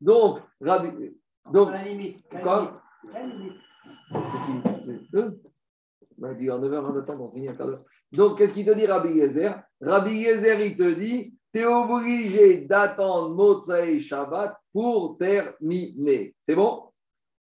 [0.00, 0.90] Donc, Rabbi.
[1.50, 2.24] Donc, la limite.
[2.32, 2.82] la quoi?
[3.04, 4.80] limite, à la limite.
[4.84, 5.40] C'est deux
[6.18, 7.84] On m'a dit en 9 heures en attendant, on finit un quart d'heure.
[8.12, 12.60] Donc, qu'est-ce qu'il te dit, Rabbi Yezer Rabbi Yezer, il te dit tu es obligé
[12.62, 16.34] d'attendre Motsaï Shabbat pour terminer.
[16.48, 16.84] C'est bon?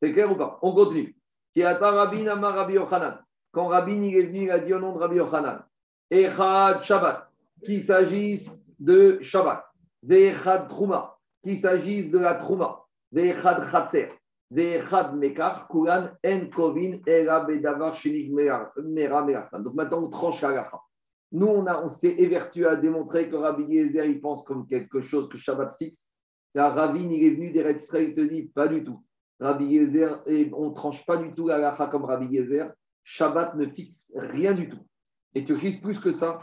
[0.00, 0.58] C'est clair ou pas?
[0.62, 1.14] On continue.
[1.52, 2.76] Qui Rabbi Nama Rabbi.
[3.52, 5.64] Quand Rabbi est venu, il a dit au nom de Rabbi Yochanan
[6.10, 7.30] Echad Shabbat,
[7.64, 9.64] qu'il s'agisse de Shabbat,
[10.02, 14.08] Vechad Trouma, qu'il s'agisse de la Trouma, Vechad Chatzer,
[14.50, 18.72] Vechad Mekar, Kuran En Kovin, Era Bedavar Shenig Mera.
[18.76, 20.80] Donc maintenant, on tranche la gacha.
[21.32, 25.02] Nous, on, a, on s'est évertué à démontrer que Rabbi Yezer, il pense comme quelque
[25.02, 26.12] chose que Shabbat fixe.
[26.54, 29.02] La Ravin, il est venu des Israël, il te dit pas du tout.
[29.38, 32.72] Rabbi Yezer, et on ne tranche pas du tout la gacha comme Rabbi Yezer.
[33.04, 34.84] Shabbat ne fixe rien du tout.
[35.34, 36.38] Et tu fiches plus que ça.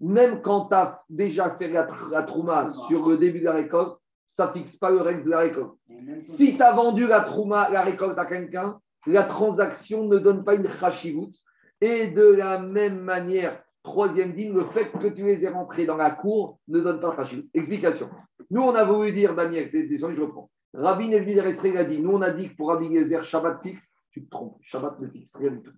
[0.00, 3.96] Même quand tu as déjà fait la, la trouma sur le début de la récolte,
[4.26, 5.74] ça ne fixe pas le règle de la récolte.
[6.22, 10.54] Si tu as vendu la trouma, la récolte à quelqu'un, la transaction ne donne pas
[10.54, 11.32] une chashivut.
[11.80, 15.96] Et de la même manière, troisième dîme, le fait que tu les aies rentrés dans
[15.96, 17.48] la cour ne donne pas de chashivut.
[17.54, 18.10] Explication.
[18.50, 20.50] Nous, on a voulu dire, Daniel, désolé, je reprends.
[20.72, 23.92] Rabbi il a dit, nous, on a dit que pour Rabbi Yezer, Shabbat fixe.
[24.10, 25.72] Tu te trompes, Shabbat ne fixe rien du tout.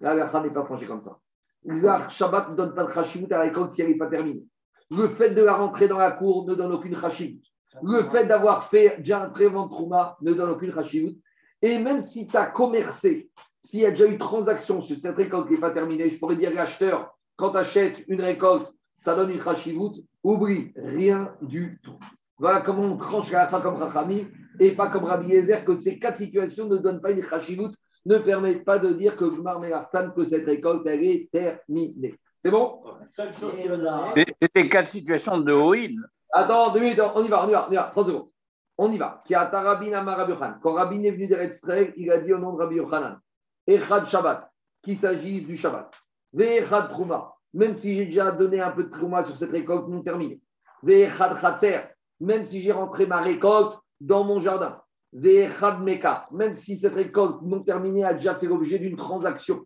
[0.00, 1.18] La halakha n'est pas tranchée comme ça.
[1.64, 4.44] La Shabbat ne donne pas de chashivut à la si elle n'est pas terminée.
[4.90, 7.42] Le fait de la rentrer dans la cour ne donne aucune chashivut.
[7.82, 11.18] Le fait d'avoir fait déjà un très bon trouma ne donne aucune chashivut.
[11.60, 15.48] Et même si tu as commercé, s'il y a déjà eu transaction sur cette récolte
[15.48, 19.30] qui n'est pas terminée, je pourrais dire l'acheteur, quand tu achètes une récolte, ça donne
[19.30, 21.98] une chashivut, oublie, rien du tout.
[22.36, 24.26] Voilà comment on tranche la halakha comme Rachami
[24.60, 27.70] et pas comme Rabbi Yezer, que ces quatre situations ne donnent pas une chashivut,
[28.06, 32.18] ne permettent pas de dire que Gmar Melartan, que cette récolte, elle est terminée.
[32.40, 32.80] C'est bon?
[33.16, 35.96] C'était quatre situations de Oïl.
[36.32, 38.28] Attends, deux minutes, on y va, on y va, on y va, 30 secondes.
[38.76, 39.22] On y va.
[39.28, 41.64] Quand Rabbi est venu d'Eretz
[41.96, 43.18] il a dit au nom de Rabbi Yochanan
[43.66, 44.50] Echad Shabbat,
[44.82, 45.90] qu'il s'agisse du Shabbat.
[46.32, 50.02] Ve'echad Trouma, même si j'ai déjà donné un peu de Trouma sur cette récolte non
[50.02, 50.40] terminée.
[50.82, 51.80] Ve'echad Chatzer,
[52.20, 54.80] même si j'ai rentré ma récolte dans mon jardin.
[55.12, 59.64] Ve'echad Meka, même si cette récolte non terminée a déjà fait l'objet d'une transaction.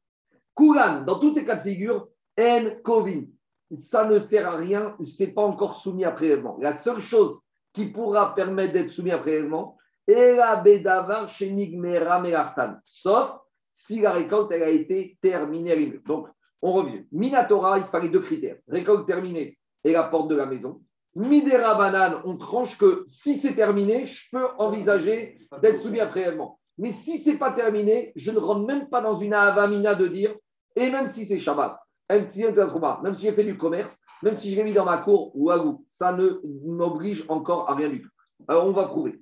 [0.57, 2.09] Kulan, dans tous ces cas de figure,
[2.39, 3.25] En Kovin,
[3.73, 6.59] ça ne sert à rien, ce n'est pas encore soumis à prélèvement.
[6.61, 7.39] La seule chose
[7.73, 13.39] qui pourra permettre d'être soumis à prélèvement est la Bedavar Shenig Mera Melartan, sauf
[13.71, 16.01] si la récolte elle a été terminée.
[16.05, 16.29] Donc,
[16.63, 17.05] on revient.
[17.13, 18.57] Minatora, il fallait deux critères.
[18.69, 20.81] Récolte terminée et la porte de la maison.
[21.15, 26.59] Midera Banane, on tranche que si c'est terminé, je peux envisager d'être soumis à prélèvement.
[26.79, 30.07] Mais si ce n'est pas terminé, je ne rentre même pas dans une avamina de
[30.07, 30.35] dire,
[30.75, 31.77] et même si c'est Shabbat,
[32.09, 35.33] même si c'est j'ai fait du commerce, même si je l'ai mis dans ma cour
[35.35, 35.51] ou
[35.89, 38.11] ça ne m'oblige encore à rien du tout.
[38.49, 39.21] Alors on va prouver.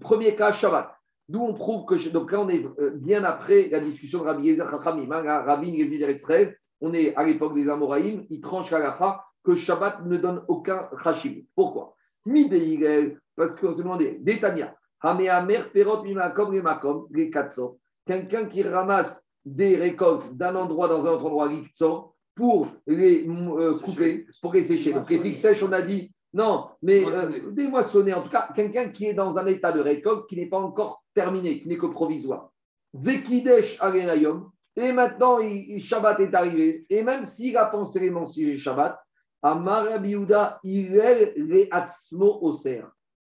[0.00, 0.94] Premier cas, Shabbat.
[1.28, 2.08] D'où on prouve que.
[2.08, 5.10] Donc là, on est euh, bien après la discussion de Rabbi Yezer Chachamim.
[5.12, 6.56] Hein, Rabbi d'Israël.
[6.80, 8.26] On est à l'époque des Amoraïm.
[8.30, 11.42] Il tranche la gacha que Shabbat ne donne aucun chashim.
[11.54, 11.94] Pourquoi?
[12.26, 17.78] Midei parce qu'on s'est demandé, Détania, Hameamer, Perot, Mimakom, les Makom, les Katso.
[18.06, 23.78] Quelqu'un qui ramasse des récoltes d'un endroit dans un autre endroit, Gikso, pour les euh,
[23.78, 24.92] couper, pour les sécher.
[24.92, 29.06] Donc les sèches, on a dit, non, mais euh, démoissonner, en tout cas, quelqu'un qui
[29.06, 32.50] est dans un état de récolte qui n'est pas encore terminé, qui n'est que provisoire.
[32.92, 34.50] Vekidesh Arenayom,
[34.80, 38.98] et maintenant, il, il- Shabbat est arrivé, et même s'il a pensé les mensurer Shabbat,
[39.42, 42.84] Amar Rabbi Yehuda, il est les Atzmo Oser.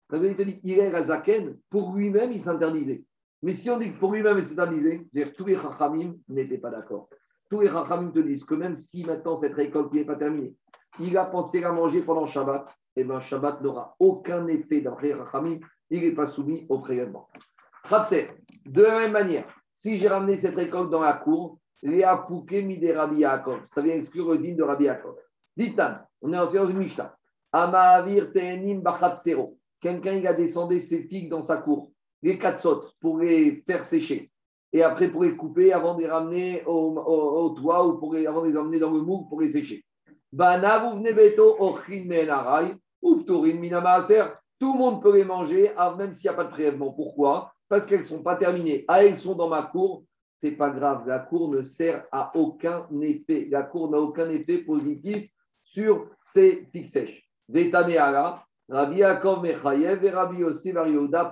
[0.09, 3.03] Rabbi Yehuda dit, il est pour lui-même, il s'interdisait.
[3.41, 6.69] Mais si on dit que pour lui-même, il s'interdisait, c'est-à-dire tous les Chachamim n'étaient pas
[6.69, 7.09] d'accord.
[7.49, 10.53] Tous les Chachamim te disent que même si maintenant cette récolte n'est pas terminée,
[10.99, 15.15] il a pensé la manger pendant Shabbat, et bien Shabbat n'aura aucun effet d'après les
[15.15, 17.27] Chachamim, il n'est pas soumis au prélèvement.
[17.89, 18.29] Khatser,
[18.65, 23.61] De la même manière, si j'ai ramené cette récolte dans la cour, les apouké Yaakov.
[23.65, 25.15] Ça vient exclure le din de Rabbi Yaakov.
[25.57, 27.15] Ditan, on est en séance de Mishnah.
[27.51, 29.57] Amaavir te'enim bachatsero.
[29.79, 33.83] Quelqu'un, il a descendu ses figues dans sa cour, les quatre sautes, pour les faire
[33.85, 34.31] sécher.
[34.71, 38.25] Et après, pour les couper avant de les ramener au, au- toit ou pour les,
[38.25, 39.83] avant de les emmener dans le moule pour les sécher.
[44.59, 46.91] Tout le monde peut les manger, ah, même s'il n'y a pas de prélèvement.
[46.93, 47.52] Pourquoi?
[47.69, 48.85] Parce qu'elles ne sont pas terminées.
[48.87, 50.03] Ah, elles sont dans ma cour.
[50.37, 51.07] C'est pas grave.
[51.07, 53.47] La cour ne sert à aucun effet.
[53.49, 55.29] La cour n'a aucun effet positif
[55.63, 57.29] sur ces figues sèches.
[57.53, 57.71] Et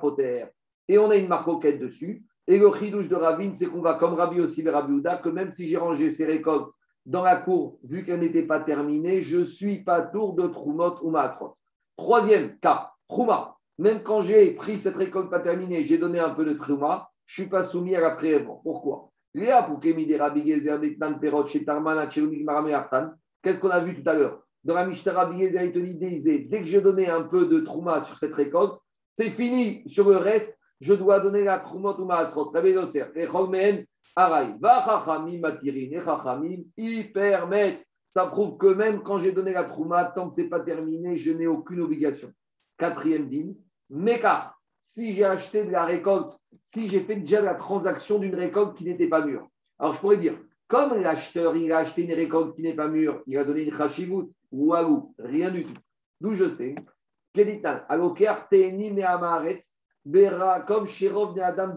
[0.01, 0.45] Poter.
[0.87, 2.25] Et on a une marcoquette dessus.
[2.47, 5.69] Et le chidouche de Ravine, c'est qu'on va comme Rabbi Yossi et que même si
[5.69, 6.71] j'ai rangé ces récoltes
[7.05, 11.11] dans la cour, vu qu'elles n'étaient pas terminées, je suis pas tour de Trumot ou
[11.11, 11.55] Maatsrot.
[11.95, 13.57] Troisième cas, Trouma.
[13.77, 17.41] Même quand j'ai pris cette récolte pas terminée, j'ai donné un peu de Trouma, je
[17.41, 18.61] ne suis pas soumis à la prélèvement.
[18.63, 19.11] Pourquoi?
[23.43, 24.43] Qu'est-ce qu'on a vu tout à l'heure?
[24.63, 28.03] Dans la Mishnah, Rabbi il te disait, dès que j'ai donné un peu de Trouma
[28.03, 28.73] sur cette récolte,
[29.15, 29.83] c'est fini.
[29.87, 31.63] Sur le reste, je dois donner la
[35.39, 37.85] Matirin, et Chachamim, ils permettent.
[38.13, 41.17] Ça prouve que même quand j'ai donné la Trouma, tant que ce n'est pas terminé,
[41.17, 42.31] je n'ai aucune obligation.
[42.81, 43.53] Quatrième dîme,
[43.91, 44.59] Mekar.
[44.81, 46.33] Si j'ai acheté de la récolte,
[46.65, 49.47] si j'ai fait déjà la transaction d'une récolte qui n'était pas mûre.
[49.77, 53.21] Alors je pourrais dire, comme l'acheteur, il a acheté une récolte qui n'est pas mûre,
[53.27, 55.77] il a donné une chashivut ou alou, rien du tout.
[56.21, 56.73] D'où je sais,
[60.65, 61.75] comme Sherov ne Adam.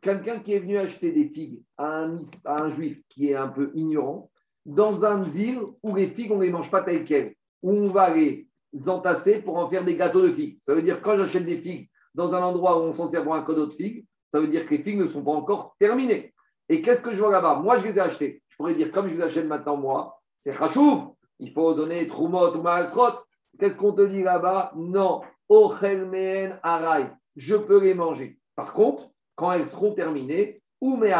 [0.00, 3.34] Quelqu'un qui est venu acheter des figues à un, mis- à un juif qui est
[3.34, 4.30] un peu ignorant,
[4.64, 7.88] dans un deal où les figues, on ne les mange pas telles quelles, où on
[7.88, 8.46] va les
[8.86, 10.56] entasser pour en faire des gâteaux de figues.
[10.60, 13.34] Ça veut dire quand j'achète des figues dans un endroit où on s'en sert pour
[13.34, 16.34] un cadeau de figues, ça veut dire que les figues ne sont pas encore terminées.
[16.68, 17.60] Et qu'est-ce que je vois là-bas?
[17.62, 18.42] Moi, je les ai achetées.
[18.48, 21.04] Je pourrais dire, comme je les achète maintenant, moi, c'est rachouf.
[21.40, 23.18] Il faut donner Troumot ou Maasrot.
[23.58, 24.72] Qu'est-ce qu'on te dit là-bas?
[24.76, 25.22] Non.
[25.48, 27.10] Ochel mehen arai.
[27.36, 28.38] Je peux les manger.
[28.56, 31.12] Par contre, quand elles seront terminées, ou mai,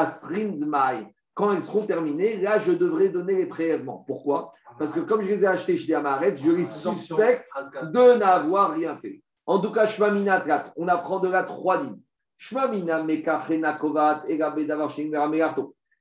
[1.34, 4.04] quand elles seront terminées, là, je devrais donner les prélèvements.
[4.06, 4.54] Pourquoi?
[4.78, 7.48] Parce que comme je les ai achetés chez Amaret, je les suspecte
[7.82, 9.20] de n'avoir rien fait.
[9.46, 12.00] En tout cas, Shmamina 4, on apprend de la 3 dîmes.
[12.38, 14.22] Shmamina mekachena kovat.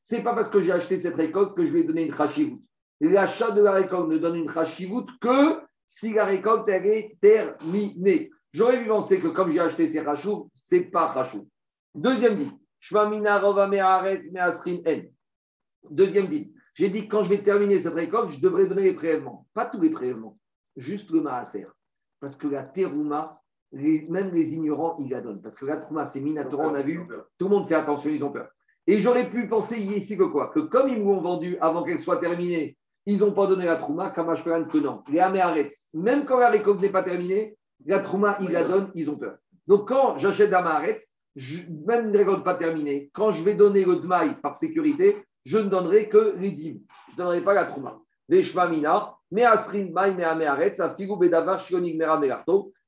[0.03, 2.61] C'est pas parce que j'ai acheté cette récolte que je vais donner une chashivut.
[3.01, 8.31] L'achat de la récolte ne donne une chashivut que si la récolte elle est terminée.
[8.53, 11.47] J'aurais vu penser que comme j'ai acheté ces chashou, c'est pas chashou.
[11.95, 15.01] Deuxième dit, Shmamina rova me'aret me'asrin en.
[15.89, 19.47] Deuxième dit, j'ai dit quand je vais terminer cette récolte, je devrais donner les prélèvements.
[19.53, 20.37] Pas tous les prélèvements,
[20.75, 21.67] juste le maaser.
[22.19, 25.41] Parce que la terouma, même les ignorants, ils la donnent.
[25.41, 27.01] Parce que la trouma, c'est minatora, on a vu,
[27.37, 28.47] tout le monde fait attention, ils ont peur.
[28.87, 30.49] Et j'aurais pu penser ici que quoi?
[30.49, 34.11] Que comme ils m'ont vendu avant qu'elle soit terminée, ils n'ont pas donné la trouma,
[34.11, 35.03] Kamashperan que non.
[35.09, 39.09] Les Améharetz, même quand la récolte n'est pas terminée, la trouma, ils la donnent, ils
[39.09, 39.37] ont peur.
[39.67, 40.53] Donc quand j'achète
[41.35, 45.15] je- même une récolte pas terminée, quand je vais donner le dmaï par sécurité,
[45.45, 46.81] je ne donnerai que les dîmes.
[47.07, 47.99] Je ne donnerai pas la trouma.
[48.29, 52.19] Les shmamina, mais asrin maï, un figou bedavar, shionig mera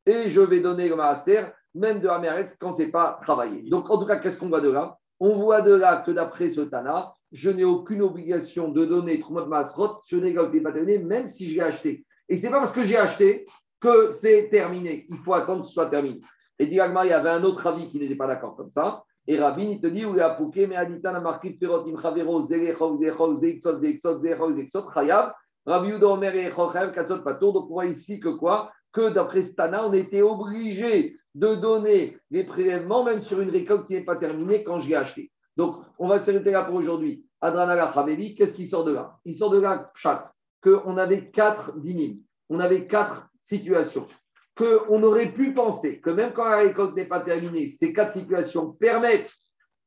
[0.05, 1.41] et je vais donner le maaser,
[1.73, 3.63] même de améharetz, quand ce n'est pas travaillé.
[3.69, 4.97] Donc en tout cas, qu'est-ce qu'on voit de là?
[5.19, 9.45] On voit de là que d'après ce Tana, je n'ai aucune obligation de donner Trumot
[9.47, 12.05] Masrot sur les pas terminées, même si je l'ai acheté.
[12.29, 13.45] Et ce n'est pas parce que j'ai acheté
[13.81, 15.05] que c'est terminé.
[15.09, 16.21] Il faut attendre que ce soit terminé.
[16.59, 19.03] Et dit Agmar, il y avait un autre avis qui n'était pas d'accord comme ça.
[19.27, 21.99] Et Rabbi, il te dit, où il a pouqué, mais Aditan a marqué Perot, im
[21.99, 25.33] Chavero, Zerechov, Zerechov, Zexot, Zexot, Zerechov, Zexot, Chayav,
[25.65, 27.51] Rabbi Udo Omer et Chochav, Katsot, Pato.
[27.51, 28.71] Donc on voit ici que quoi?
[28.93, 33.93] Que d'après Stana, on était obligé de donner les prélèvements, même sur une récolte qui
[33.93, 35.31] n'est pas terminée quand je l'ai acheté.
[35.57, 37.25] Donc on va s'arrêter là pour aujourd'hui.
[37.41, 39.17] Adranaga Chamevi, qu'est-ce qui sort de là?
[39.25, 40.31] Il sort de là, chat,
[40.63, 42.19] qu'on avait quatre dynimes,
[42.49, 44.07] on avait quatre situations
[44.55, 48.71] qu'on aurait pu penser que même quand la récolte n'est pas terminée, ces quatre situations
[48.71, 49.31] permettent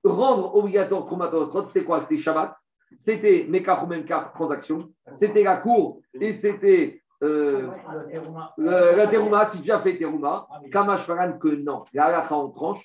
[0.04, 1.64] rendre obligatoire Krumatosrot.
[1.64, 2.00] C'était quoi?
[2.02, 2.54] C'était Shabbat,
[2.96, 7.70] c'était Mekar ou Memkar, transaction, c'était la cour et c'était euh,
[8.58, 10.46] la Terouma, si tu as fait Terouma.
[10.62, 10.70] Oui.
[10.70, 11.82] Kamash Faran que non.
[11.94, 12.84] La en tranche.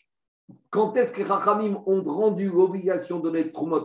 [0.70, 3.80] Quand est-ce que les Chachamim ont rendu l'obligation de donner Trumot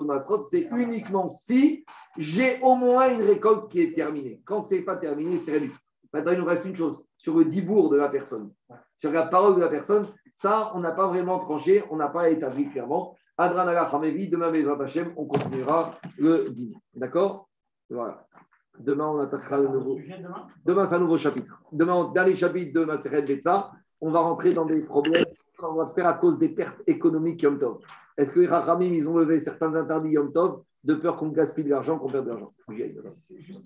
[0.50, 1.84] C'est uniquement si
[2.16, 4.40] j'ai au moins une récolte qui est terminée.
[4.44, 5.72] Quand ce n'est pas terminé, c'est réduit.
[6.12, 8.50] Maintenant, il nous reste une chose sur le dibour de la personne,
[8.96, 10.06] sur la parole de la personne.
[10.32, 13.16] Ça, on n'a pas vraiment tranché, on n'a pas établi clairement.
[13.36, 14.52] Adranaga Hamevi, demain,
[15.16, 16.76] on continuera le dîner.
[16.94, 17.48] D'accord?
[17.90, 18.26] Voilà.
[18.78, 19.96] Demain, on attaquera le nouveau.
[19.96, 20.46] Sujet demain?
[20.64, 21.60] Demain, c'est un nouveau chapitre.
[21.72, 25.24] Demain, dernier chapitre de Maseret Betsa, on va rentrer dans des problèmes
[25.66, 27.78] on va faire à cause des pertes économiques Yom Tov.
[28.16, 31.64] Est-ce que les Rachamim, ils ont levé certains interdits Yom Tov de peur qu'on gaspille
[31.64, 32.52] de l'argent, qu'on perde de l'argent?